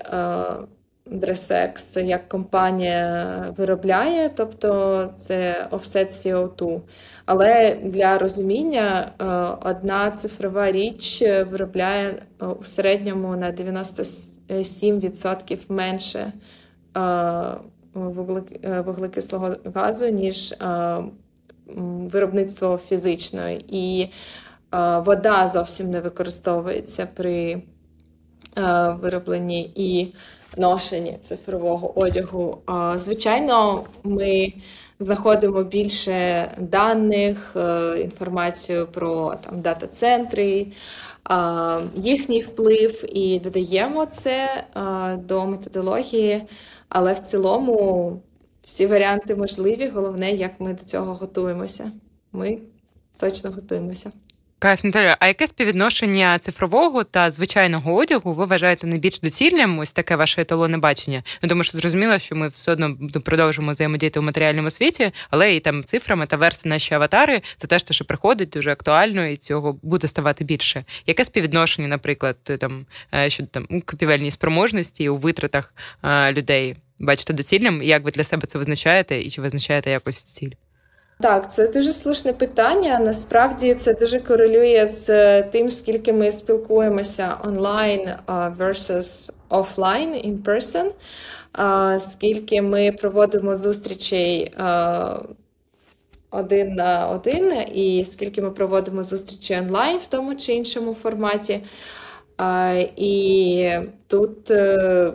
[1.11, 6.81] Dresex як компанія виробляє, тобто це offset CO2.
[7.25, 9.25] Але для розуміння е,
[9.69, 16.31] одна цифрова річ виробляє е, у середньому на 97% менше е,
[18.81, 20.53] вуглекислого газу, ніж
[22.11, 23.65] виробництво фізичної.
[23.69, 24.09] І
[25.05, 27.61] вода зовсім не використовується при
[29.01, 30.13] виробленні і
[30.57, 32.57] ношенні цифрового одягу.
[32.95, 34.53] Звичайно, ми
[34.99, 40.67] знаходимо більше даних, е, інформацію про там дата-центри,
[41.95, 44.63] їхній вплив і додаємо це
[45.17, 46.43] до методології,
[46.89, 48.21] але в цілому
[48.65, 49.87] всі варіанти можливі.
[49.87, 51.91] Головне, як ми до цього готуємося.
[52.31, 52.57] Ми
[53.17, 54.11] точно готуємося.
[54.59, 59.79] Кайф, Наталя, а яке співвідношення цифрового та звичайного одягу ви вважаєте найбільш доцільним?
[59.79, 61.23] Ось таке ваше еталонне бачення?
[61.43, 65.59] Ну тому що зрозуміло, що ми все одно продовжимо взаємодіяти в матеріальному світі, але і
[65.59, 69.79] там цифрами та верси наші аватари це теж те, що приходить дуже актуально, і цього
[69.81, 70.85] буде ставати більше.
[71.05, 75.73] Яке співвідношення, наприклад, там е, щодо там купівельній спроможності у витратах
[76.03, 76.75] е, людей?
[76.99, 77.81] Бачите доцільним?
[77.83, 80.51] Як ви для себе це визначаєте, і чи визначаєте якось ціль?
[81.19, 82.99] Так, це дуже слушне питання.
[82.99, 90.91] Насправді це дуже корелює з е, тим, скільки ми спілкуємося онлайн versus offline, in person,
[91.99, 94.53] скільки ми проводимо зустрічей
[96.31, 101.59] один на один, і скільки ми проводимо зустрічей онлайн в тому чи іншому форматі.
[102.95, 103.71] І
[104.07, 105.13] тут, е,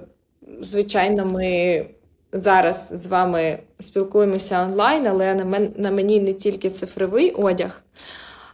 [0.60, 1.86] звичайно, ми
[2.32, 7.82] зараз з вами спілкуємося онлайн, але на, мен, на мені не тільки цифровий одяг.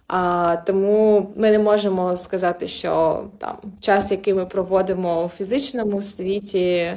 [0.08, 6.92] А, Тому ми не можемо сказати, що там час, який ми проводимо у фізичному світі,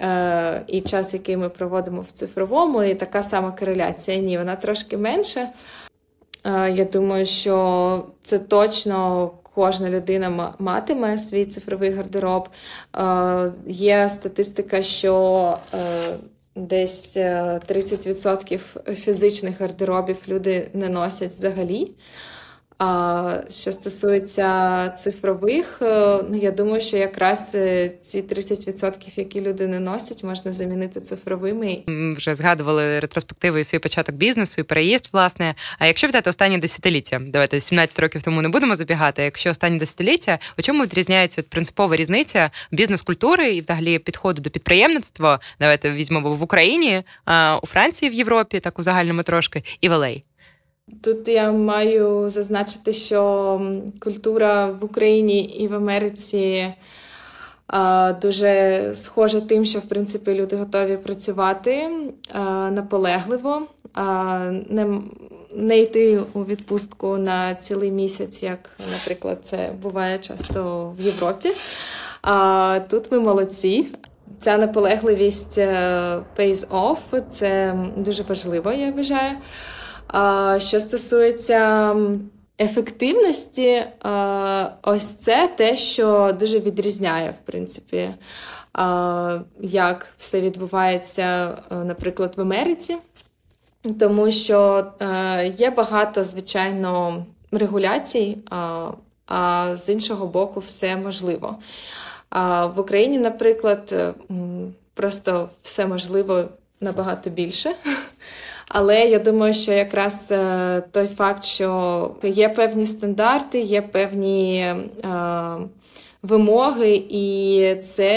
[0.00, 4.16] е, і час, який ми проводимо в цифровому, і така сама кореляція.
[4.16, 5.48] Ні, вона трошки менша.
[6.44, 12.48] Е, я думаю, що це точно кожна людина матиме свій цифровий гардероб.
[12.96, 15.78] Е, є статистика, що е,
[16.56, 21.92] десь 30% е, фізичних гардеробів люди не носять взагалі.
[22.82, 29.66] А що стосується цифрових, е, ну я думаю, що якраз е, ці 30%, які люди
[29.66, 31.82] не носять, можна замінити цифровими.
[32.16, 35.54] Вже згадували ретроспективи і свій початок бізнесу і переїзд, власне.
[35.78, 39.22] А якщо взяти останні десятиліття, давайте 17 років тому не будемо забігати.
[39.22, 45.40] Якщо останні десятиліття, у чому відрізняється принципова різниця бізнес-культури і взагалі підходу до підприємництва?
[45.58, 47.02] Давайте візьмемо в Україні,
[47.62, 50.24] у Франції, в Європі, так у загальному трошки, і в Алей.
[51.00, 53.60] Тут я маю зазначити, що
[54.00, 56.74] культура в Україні і в Америці
[58.22, 61.90] дуже схожа тим, що в принципі люди готові працювати
[62.70, 63.62] наполегливо,
[64.68, 65.00] не
[65.54, 71.52] не йти у відпустку на цілий місяць, як, наприклад, це буває часто в Європі.
[72.22, 73.86] А Тут ми молодці.
[74.38, 75.68] Ця наполегливість е,
[76.38, 79.36] pays off, це дуже важливо, я вважаю.
[80.58, 81.94] Що стосується
[82.60, 83.88] ефективності, е,
[84.82, 88.14] ось це те, що дуже відрізняє, в принципі, е,
[89.60, 92.96] як все відбувається, е, наприклад, в Америці.
[94.00, 94.86] Тому що
[95.56, 98.38] є багато, звичайно, регуляцій,
[99.26, 101.56] а з іншого боку, все можливо.
[102.74, 103.94] В Україні, наприклад,
[104.94, 106.44] просто все можливо
[106.80, 107.74] набагато більше.
[108.72, 114.76] Але я думаю, що якраз е, той факт, що є певні стандарти, є певні е,
[116.22, 118.10] вимоги, і це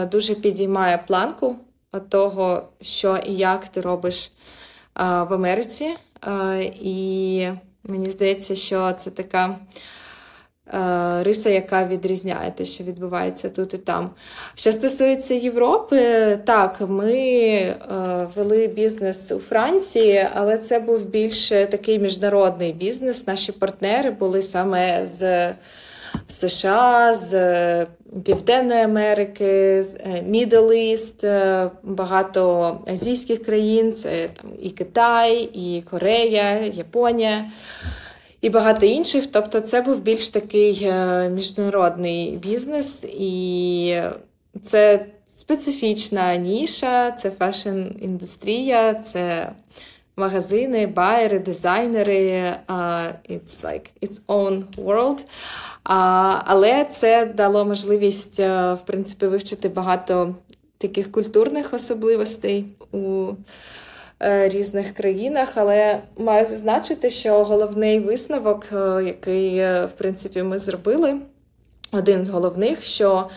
[0.00, 1.56] е, дуже підіймає планку
[2.08, 4.32] того, що і як ти робиш
[4.96, 5.94] в Америці.
[6.80, 7.48] І
[7.84, 9.58] мені здається, що це така.
[10.74, 14.10] Е, риса, яка відрізняє те, що відбувається тут і там.
[14.54, 15.98] Що стосується Європи,
[16.44, 17.76] так, ми е,
[18.36, 23.26] вели бізнес у Франції, але це був більш такий міжнародний бізнес.
[23.26, 25.52] Наші партнери були саме з
[26.28, 27.86] США, з
[28.24, 36.60] Південної Америки, з е, Middle East, багато азійських країн, це там і Китай, і Корея,
[36.60, 37.44] Японія
[38.42, 39.26] і багато інших.
[39.32, 43.96] Тобто, це був більш такий е, міжнародний бізнес, і
[44.62, 49.52] це специфічна ніша, це фешн-індустрія, це
[50.16, 52.52] магазини, байери, дизайнери.
[52.68, 55.18] Uh, it's like its own world.
[56.44, 60.34] Але це дало можливість, uh, в принципі, вивчити багато
[60.78, 63.34] таких культурних особливостей у Е,
[64.22, 71.16] різних країнах, але маю зазначити, що головний висновок, е, який е, в принципі ми зробили,
[71.92, 73.28] один з головних, що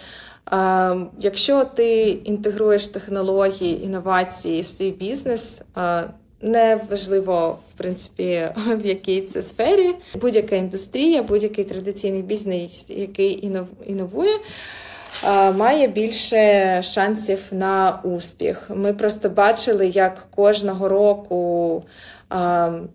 [0.52, 6.04] е, якщо ти інтегруєш технології, інновації в свій бізнес, е,
[6.42, 13.46] не важливо, в принципі, в якій це сфері, будь-яка індустрія, будь-який традиційний бізнес, який
[13.88, 14.38] інновує,
[15.56, 18.70] має більше шансів на успіх.
[18.70, 21.84] Ми просто бачили, як кожного року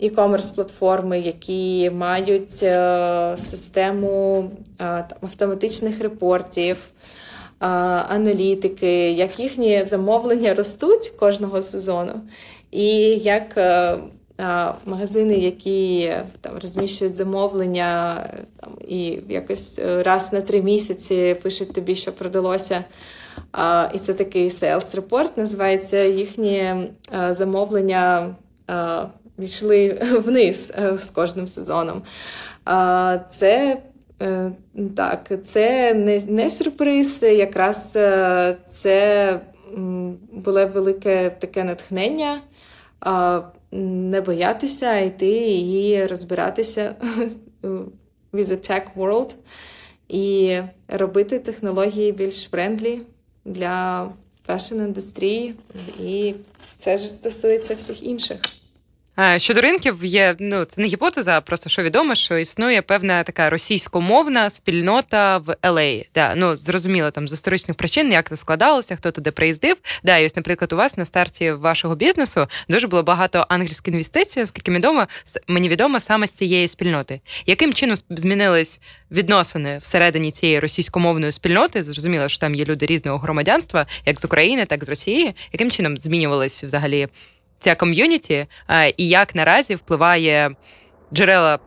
[0.01, 4.51] e-commerce платформи, які мають е, систему
[5.23, 6.77] автоматичних репортів.
[8.09, 12.13] Аналітики, як їхні замовлення ростуть кожного сезону,
[12.71, 13.97] і як е,
[14.87, 18.27] магазини, які там розміщують замовлення
[18.61, 22.85] там, і якось е, раз на три місяці пишуть тобі, що продалося.
[23.95, 26.75] І це такий sales report, називається їхні
[27.31, 28.35] замовлення
[28.67, 29.07] а,
[29.39, 32.03] йшли вниз е, з кожним сезоном.
[33.29, 33.79] Це
[34.23, 34.53] е,
[34.97, 37.99] так, це не, не сюрприз, якраз
[38.69, 39.41] це
[40.33, 42.41] було велике таке натхнення
[43.73, 46.95] не боятися йти і розбиратися
[48.33, 49.35] with the tech world
[50.09, 50.59] і
[50.89, 53.01] робити технології більш friendly
[53.45, 54.11] для
[54.49, 55.55] fashion-індустрії,
[56.01, 56.35] і
[56.77, 58.41] це ж стосується всіх інших.
[59.37, 63.51] Щодо ринків, є ну це не гіпотеза, а просто що відомо, що існує певна така
[63.51, 66.07] російськомовна спільнота в LA.
[66.15, 69.77] Да, ну зрозуміло там з історичних причин, як це складалося, хто туди приїздив.
[70.05, 74.43] Да, і ось, наприклад, у вас на старті вашого бізнесу дуже було багато ангельських інвестицій,
[74.43, 75.07] оскільки відомо
[75.47, 77.21] мені відомо саме з цієї спільноти.
[77.47, 81.83] Яким чином змінились відносини всередині цієї російськомовної спільноти?
[81.83, 85.35] Зрозуміло, що там є люди різного громадянства, як з України, так і з Росії.
[85.53, 87.09] Яким чином змінювались взагалі?
[87.61, 90.51] Ця ком'юніті, е, і як наразі впливає
[91.15, 91.59] джерела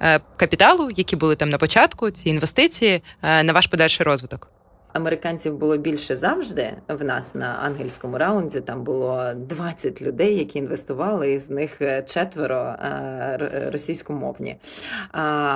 [0.00, 4.51] е, капіталу, які були там на початку, ці інвестиції е, на ваш подальший розвиток
[4.92, 6.72] американців було більше завжди.
[6.88, 12.56] В нас на ангельському раунді там було 20 людей, які інвестували, із них е, четверо
[12.56, 14.56] е, російськомовні.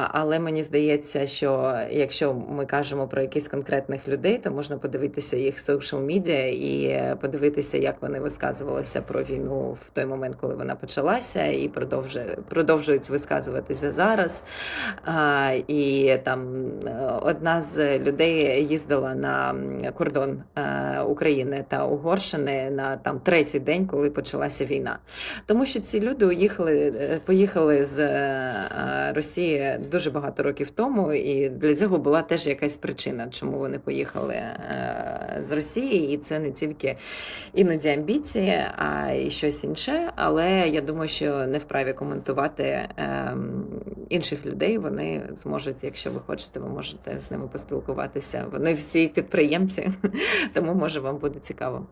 [0.09, 5.61] Але мені здається, що якщо ми кажемо про якихось конкретних людей, то можна подивитися їх
[5.61, 11.47] соціал медіа і подивитися, як вони висказувалися про війну в той момент, коли вона почалася,
[11.47, 11.70] і
[12.49, 14.45] продовжують висказуватися зараз.
[15.68, 22.97] І там е, одна з людей їздила на на кордон е, України та Угорщини на
[22.97, 24.99] там третій день, коли почалася війна.
[25.47, 31.49] Тому що ці люди уїхали, е, поїхали з е, Росії дуже багато років тому, і
[31.49, 34.37] для цього була теж якась причина, чому вони поїхали
[35.41, 36.97] з Росії, і це не тільки
[37.55, 40.12] іноді амбіції, а й щось інше.
[40.16, 42.89] Але я думаю, що не вправі коментувати
[44.09, 44.79] інших людей.
[44.79, 48.45] Вони зможуть, якщо ви хочете, ви можете з ними поспілкуватися.
[48.53, 49.91] Вони всі підприємці,
[50.55, 51.87] тому може вам буде цікаво.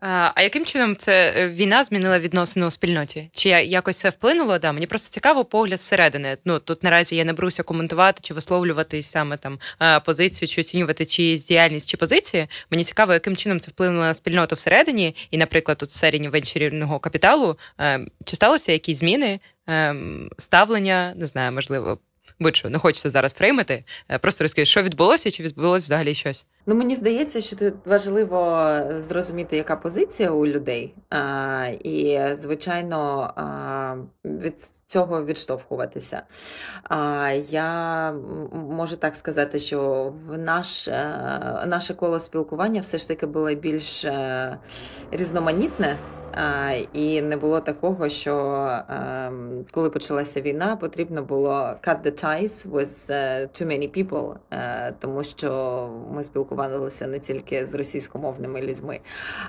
[0.00, 3.28] А яким чином це е, війна змінила відносини у спільноті?
[3.32, 4.58] Чи якось це вплинуло?
[4.58, 6.36] Да, Мені просто цікаво погляд зсередини.
[6.44, 9.58] Ну тут наразі я не беруся коментувати чи висловлювати саме там
[10.04, 12.46] позицію, чи оцінювати чиїсь діяльність чи позиції.
[12.70, 17.56] Мені цікаво, яким чином це вплинуло на спільноту всередині, і, наприклад, тут серії венчурного капіталу
[17.78, 21.98] ем, чи сталося якісь зміни ем, ставлення, не знаю, можливо,
[22.40, 23.84] будь-що не хочеться зараз фреймити.
[24.08, 26.46] Е, просто розкажи, що відбулося, чи відбулося взагалі щось.
[26.66, 33.96] Ну, мені здається, що тут важливо зрозуміти, яка позиція у людей, а, і, звичайно, а,
[34.24, 36.22] від цього відштовхуватися.
[36.82, 38.12] А, Я
[38.52, 44.04] можу так сказати, що в наш, е, наше коло спілкування все ж таки було більш
[44.04, 44.58] е,
[45.10, 45.96] різноманітне.
[46.92, 48.34] І не було такого, що
[48.88, 54.94] ем, коли почалася війна, потрібно було cut the ties with е, too many people, е,
[54.98, 59.00] тому що ми спілкувалися не тільки з російськомовними людьми,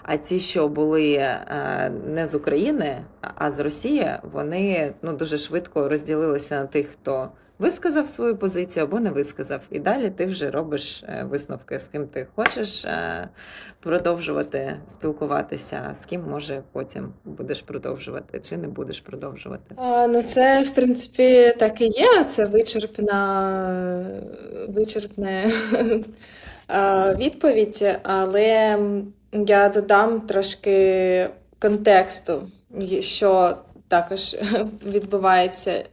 [0.03, 2.97] а ті, що були е, не з України,
[3.35, 7.29] а з Росії, вони ну дуже швидко розділилися на тих, хто
[7.59, 9.61] висказав свою позицію або не висказав.
[9.71, 13.29] І далі ти вже робиш е, висновки, з ким ти хочеш е,
[13.79, 19.75] продовжувати спілкуватися, з ким може потім будеш продовжувати чи не будеш продовжувати.
[19.75, 22.23] А, Ну, це в принципі так і є.
[22.23, 24.21] Це вичерпна
[24.69, 25.51] вичерпна
[27.17, 28.79] відповідь, але
[29.31, 31.29] я додам трошки
[31.59, 32.51] контексту,
[32.99, 34.35] що також
[34.85, 35.71] відбувається.
[35.71, 35.85] Е,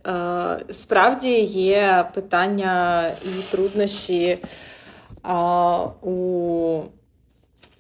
[0.73, 4.39] справді є питання і труднощі
[6.03, 6.81] у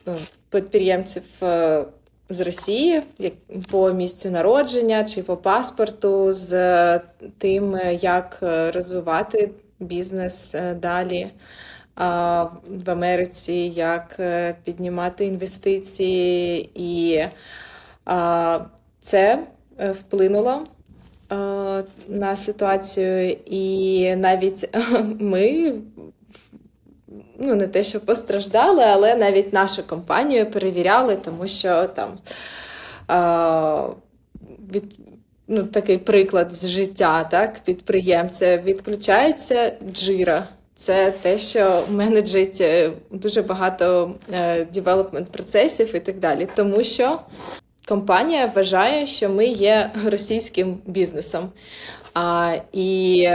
[0.08, 0.16] е,
[0.50, 1.84] підприємців е,
[2.28, 3.02] з Росії
[3.70, 6.98] по місцю народження чи по паспорту, з
[7.38, 8.38] тим, як
[8.74, 9.50] розвивати
[9.80, 11.26] бізнес далі.
[12.66, 14.20] В Америці як
[14.64, 17.24] піднімати інвестиції, і
[19.00, 19.46] це
[19.78, 20.64] Е, вплинуло
[21.32, 21.36] е,
[22.08, 24.76] на ситуацію, і навіть
[25.20, 25.72] ми.
[27.38, 32.18] Ну, не те, що постраждали, але навіть нашу компанію перевіряли, тому що там
[34.72, 34.84] від,
[35.48, 40.48] ну, такий приклад з життя так, підприємця відключається джира.
[40.76, 44.14] Це те, що менеджить е, дуже багато
[44.72, 46.48] девелопмент процесів і так далі.
[46.56, 47.20] Тому що
[47.88, 51.48] компанія вважає, що ми є російським бізнесом.
[52.14, 53.28] А, І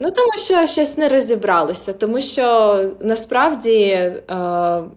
[0.00, 4.12] ну, тому що щось не розібралося, тому що насправді.
[4.28, 4.90] А, е,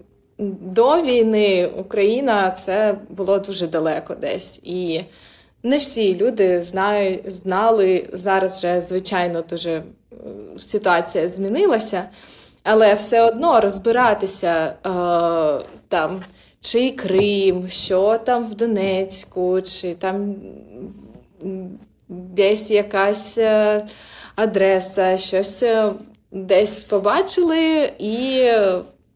[0.62, 4.60] до війни Україна це було дуже далеко десь.
[4.64, 5.02] І
[5.64, 8.10] не всі люди знають, знали.
[8.14, 9.84] Зараз вже, звичайно, дуже е,
[10.58, 12.04] ситуація змінилася,
[12.64, 16.24] але все одно розбиратися е, там
[16.64, 20.36] чи Крим, що там в Донецьку, чи там
[22.10, 23.86] десь якась е,
[24.36, 25.92] адреса, щось е,
[26.32, 28.48] десь побачили і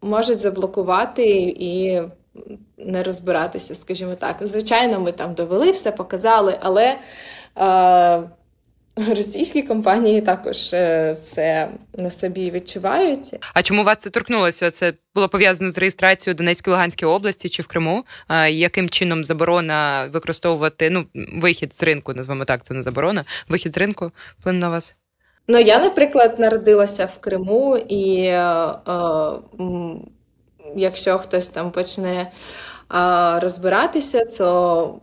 [0.02, 1.26] можуть заблокувати
[1.60, 2.02] і
[2.78, 4.36] не розбиратися, скажімо так.
[4.42, 6.98] Звичайно, ми там довели все, показали, але.
[7.58, 8.24] Е,
[8.98, 13.36] Російські компанії також е, це на собі відчувають.
[13.54, 14.72] А чому вас це торкнулося?
[14.72, 18.06] Це було пов'язано з реєстрацією Донецької Луганської області чи в Криму?
[18.50, 22.14] Яким чином заборона використовувати ну вихід з ринку?
[22.14, 23.26] Назвемо так, це не заборона.
[23.50, 24.96] Вихід з ринку вплине на вас?
[25.48, 28.42] Ну я, наприклад, народилася в Криму, і е,
[28.88, 29.32] е,
[30.76, 32.30] якщо хтось там почне е,
[33.40, 35.00] розбиратися, то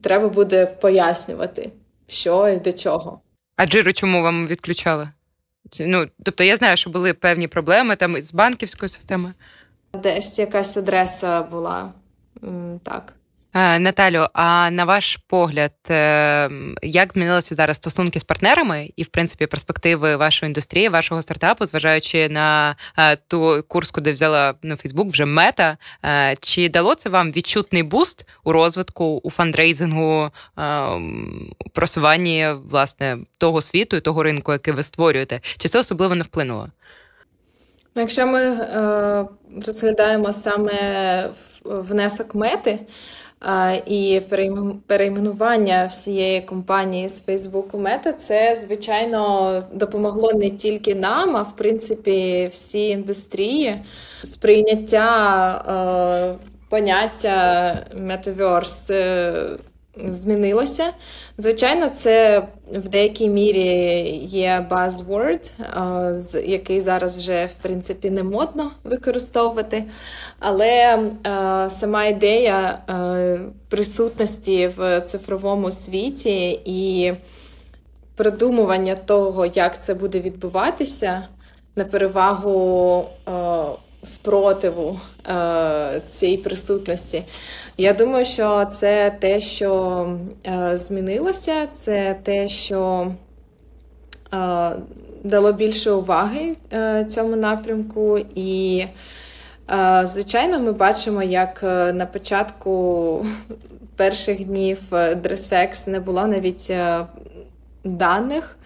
[0.00, 1.70] треба буде пояснювати
[2.08, 3.20] що і до чого.
[3.56, 5.08] А джиру чому вам відключали?
[5.80, 9.34] Ну, Тобто я знаю, що були певні проблеми там з банківською системою.
[9.92, 11.92] Десь якась адреса була.
[12.82, 13.14] Так.
[13.54, 16.50] Е, Наталю, а на ваш погляд, е,
[16.82, 22.28] як змінилися зараз стосунки з партнерами і, в принципі, перспективи вашої індустрії, вашого стартапу, зважаючи
[22.28, 25.76] на е, ту курс, куди взяла на Фейсбук, вже мета?
[26.40, 30.30] Чи дало це вам відчутний буст у розвитку, у фандрейзингу,
[31.72, 35.40] просуванні власне того світу і того ринку, який ви створюєте?
[35.58, 36.68] Чи це особливо не вплинуло?
[37.94, 38.66] Ну, якщо ми
[39.66, 41.30] розглядаємо саме
[41.64, 42.78] внесок мети.
[43.86, 44.20] І
[44.86, 51.56] перейменування всієї компанії з Facebook у Meta, це, звичайно, допомогло не тільки нам, а в
[51.56, 53.84] принципі всій індустрії.
[54.22, 55.08] Сприйняття
[56.38, 59.58] е, поняття Metaverse
[60.10, 60.84] змінилося.
[61.38, 62.42] Звичайно, це
[62.72, 63.66] в деякій мірі
[64.24, 65.50] є buzzword,
[66.46, 69.84] який зараз вже в принципі не модно використовувати.
[70.38, 70.98] Але
[71.68, 72.78] сама ідея
[73.68, 77.12] присутності в цифровому світі і
[78.16, 81.28] продумування того, як це буде відбуватися,
[81.76, 83.04] на перевагу
[84.02, 87.22] спротиву е, цієї присутності.
[87.80, 90.06] Я думаю, що це те, що
[90.46, 93.12] е, змінилося, це те, що
[94.34, 94.70] е,
[95.24, 98.18] дало більше уваги е, цьому напрямку.
[98.34, 98.84] І,
[100.04, 101.62] звичайно, ми бачимо, як
[101.94, 103.26] на початку
[103.96, 104.78] перших днів
[105.16, 106.72] DRESSX не було навіть
[107.84, 108.56] даних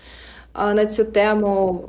[0.54, 1.84] на цю тему.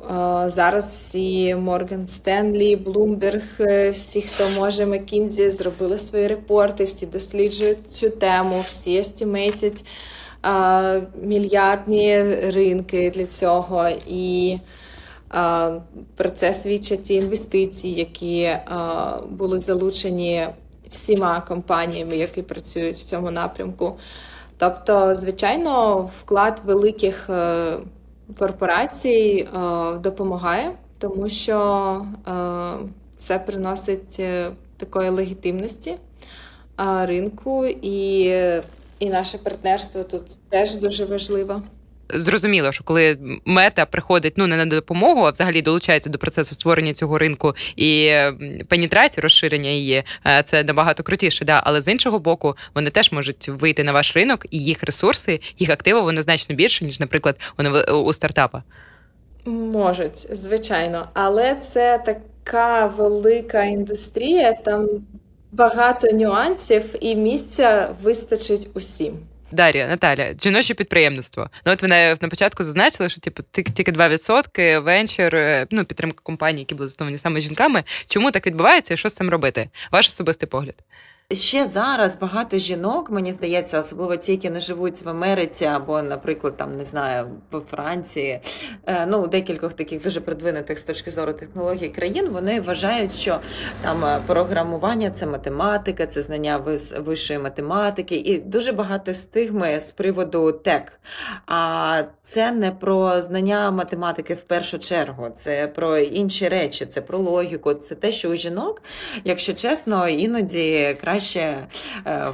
[0.45, 3.43] Зараз всі Morgan Stanley, Bloomberg,
[3.91, 9.85] всі, хто може, McKinsey, зробили свої репорти, всі досліджують цю тему, всі estimate ять
[11.23, 13.89] мільярдні ринки для цього.
[14.07, 14.57] І
[16.15, 18.49] про це свідчать ті інвестиції, які
[19.29, 20.47] були залучені
[20.89, 23.97] всіма компаніями, які працюють в цьому напрямку.
[24.57, 27.73] Тобто, звичайно, вклад великих е,
[28.39, 32.31] корпорацій е, допомагає, тому що е,
[33.15, 35.95] це приносить е, такої легітимності
[36.77, 38.23] ринку, і,
[38.99, 41.61] і наше партнерство тут теж дуже важливо
[42.09, 46.93] зрозуміло, що коли мета приходить ну не на допомогу, а взагалі долучається до процесу створення
[46.93, 48.11] цього ринку і
[48.67, 51.45] пенетрації, розширення її, е, це набагато крутіше.
[51.45, 55.39] Да, але з іншого боку, вони теж можуть вийти на ваш ринок, і їх ресурси,
[55.57, 57.35] їх активи вони значно більше, ніж, наприклад,
[57.93, 58.63] у стартапа.
[59.45, 64.87] Можуть, звичайно, але це така велика індустрія, там
[65.51, 69.13] багато нюансів, і місця вистачить усім.
[69.53, 71.49] Дар'я, Наталя, жіноче підприємництво.
[71.65, 76.59] Ну от ви на, початку зазначили, що типу тільки 2% венчер, е, ну підтримка компаній,
[76.59, 77.83] які були засновані саме жінками.
[78.07, 79.69] Чому так відбувається і що з цим робити?
[79.91, 80.75] Ваш особистий погляд?
[81.33, 86.57] Ще зараз багато жінок, мені здається, особливо ті, які не живуть в Америці або, наприклад,
[86.57, 88.39] там не знаю, в Франції,
[88.85, 93.39] е, ну декількох таких дуже продвинутих з точки зору технологій країн, вони вважають, що
[93.81, 96.57] там е, програмування це математика, це знання
[96.97, 100.99] вищої математики, і дуже багато стигми з приводу тек.
[101.45, 107.17] А це не про знання математики в першу чергу, це про інші речі, це про
[107.17, 108.81] логіку, це те, що у жінок,
[109.23, 111.67] якщо чесно, іноді краще краще
[112.05, 112.27] е,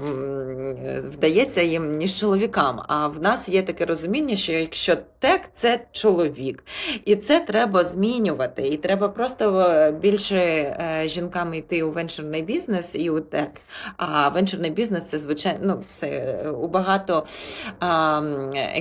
[1.09, 2.81] вдається їм, ніж чоловікам.
[2.87, 6.63] А в нас є таке розуміння, що якщо тек це чоловік,
[7.05, 8.67] і це треба змінювати.
[8.67, 13.51] І треба просто е, більше е, жінкам йти у венчурний бізнес і у тек.
[13.97, 17.25] А венчурний бізнес це звичайно ну, це у багато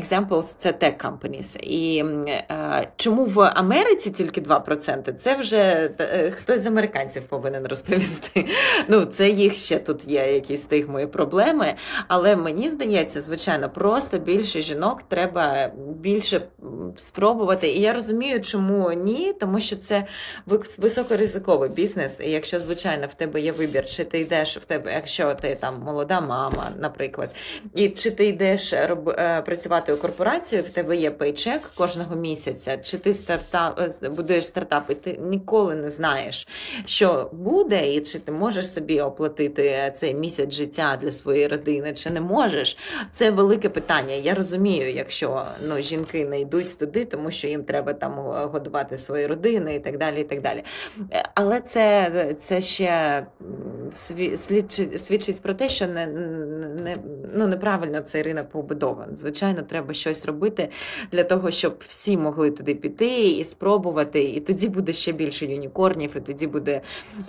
[0.01, 1.59] examples це tech companies.
[1.63, 2.05] І
[2.97, 5.13] чому в Америці тільки 2%?
[5.13, 5.91] Це вже
[6.37, 8.47] хтось з американців повинен розповісти.
[8.89, 11.75] Ну, це їх ще тут є якісь стигми і проблеми.
[12.09, 15.71] Але мені здається, звичайно, просто більше жінок треба
[16.01, 16.41] більше
[16.97, 17.69] спробувати.
[17.69, 20.05] І я розумію, чому ні, тому що це
[20.79, 22.21] високоризиковий бізнес.
[22.21, 25.75] І якщо, звичайно, в тебе є вибір, чи ти йдеш в тебе, якщо ти там
[25.85, 27.31] молода мама, наприклад,
[27.75, 32.77] і чи ти йдеш роб, е, працювати у корпорацію, в тебе є пейчек кожного місяця,
[32.77, 36.49] чи ти стартап е, будуєш стартап, і ти ніколи не знаєш,
[36.87, 42.11] що буде, і чи ти можеш собі оплатити цей місяць життя для своєї родини, чи
[42.11, 42.77] не можеш,
[43.13, 44.15] це велике питання.
[44.15, 48.13] Я розумію, якщо ну, жінки не йдуть туди, тому що їм треба там
[48.53, 50.21] годувати свої родини і так далі.
[50.21, 50.65] і так далі.
[51.35, 53.27] Але це це ще
[54.37, 56.97] свідчить, свідчить про те, що не, не,
[57.35, 59.17] ну, неправильно цей ринок побудований.
[59.17, 60.69] Звичайно, треба щось робити
[61.13, 64.23] для того, щоб всі могли туди піти і спробувати.
[64.23, 66.81] І тоді буде ще більше юнікорнів, і тоді буде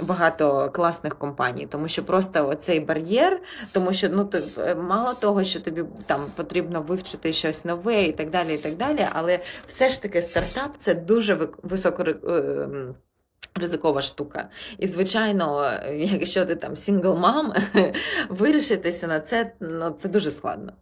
[0.01, 3.41] багато класних компаній, тому що просто просто оцей бар'єр,
[3.73, 8.11] тому що ну ти е, мало того, що тобі там потрібно вивчити щось нове і
[8.11, 9.07] так далі, і так далі.
[9.13, 12.03] Але все ж таки стартап це дуже високо.
[12.03, 12.67] Е,
[13.55, 14.49] ризикова штука.
[14.77, 17.53] І, звичайно, якщо ти там single mom,
[18.29, 20.73] вирішитися на це ну, це дуже складно.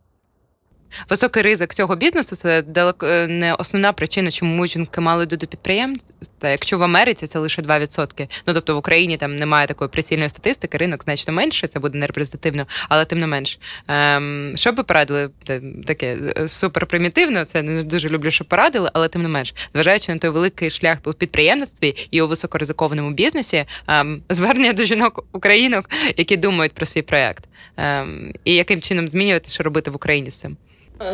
[1.09, 5.47] Високий ризик цього бізнесу це далеко е, не основна причина, чому жінки мали йти до
[5.47, 6.13] підприємств.
[6.43, 10.77] Якщо в Америці це лише 2%, ну тобто в Україні там немає такої прицільної статистики,
[10.77, 13.59] ринок значно менше, це буде нерепрезентативно, але тим не менш.
[13.87, 15.29] Ем, Що би порадили
[15.85, 20.19] таке е, суперпримітивно, це не дуже люблю, що порадили, але тим не менш, зважаючи на
[20.19, 26.37] той великий шлях у підприємництві і у високоризикованому бізнесі, ем, звернення до жінок українок, які
[26.37, 27.43] думають про свій проект.
[27.77, 30.57] ем, і яким чином змінювати, що робити в Україні з цим?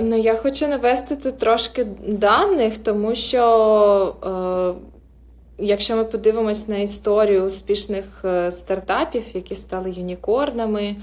[0.02, 7.44] Ну, я хочу навести тут трошки даних, тому що е, якщо ми подивимось на історію
[7.46, 10.96] успішних е, стартапів, які стали юнікорнами, е,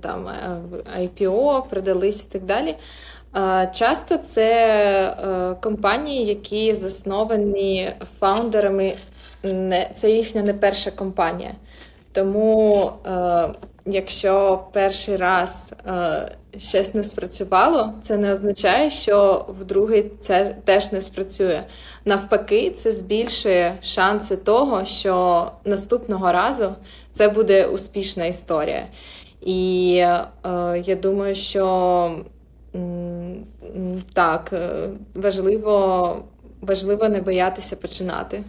[0.00, 0.60] там е,
[1.00, 2.74] IPO, продались і так далі.
[3.36, 8.92] е, Часто це компанії, які засновані фаундерами,
[9.94, 11.50] це їхня не перша компанія.
[12.12, 12.90] Тому,
[13.86, 20.92] якщо перший раз е, щось не спрацювало, це не означає, що в другий це теж
[20.92, 21.64] не спрацює.
[22.04, 26.74] Навпаки, це збільшує шанси того, що наступного разу
[27.12, 28.86] це буде успішна історія.
[29.40, 30.28] І е,
[30.86, 32.24] я думаю, що
[34.12, 36.16] так, е, важливо,
[36.60, 38.44] важливо не боятися починати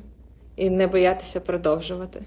[0.56, 2.22] і не боятися продовжувати.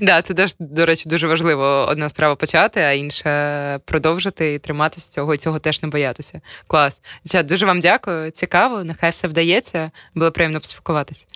[0.00, 1.86] Да, це теж, до речі, дуже важливо.
[1.88, 6.40] Одна справа почати, а інша продовжити і триматися цього, і цього теж не боятися.
[6.66, 7.02] Клас.
[7.24, 8.30] Дівчат, дуже вам дякую.
[8.30, 9.90] Цікаво, нехай все вдається.
[10.14, 11.28] Було приємно поспілкуватись.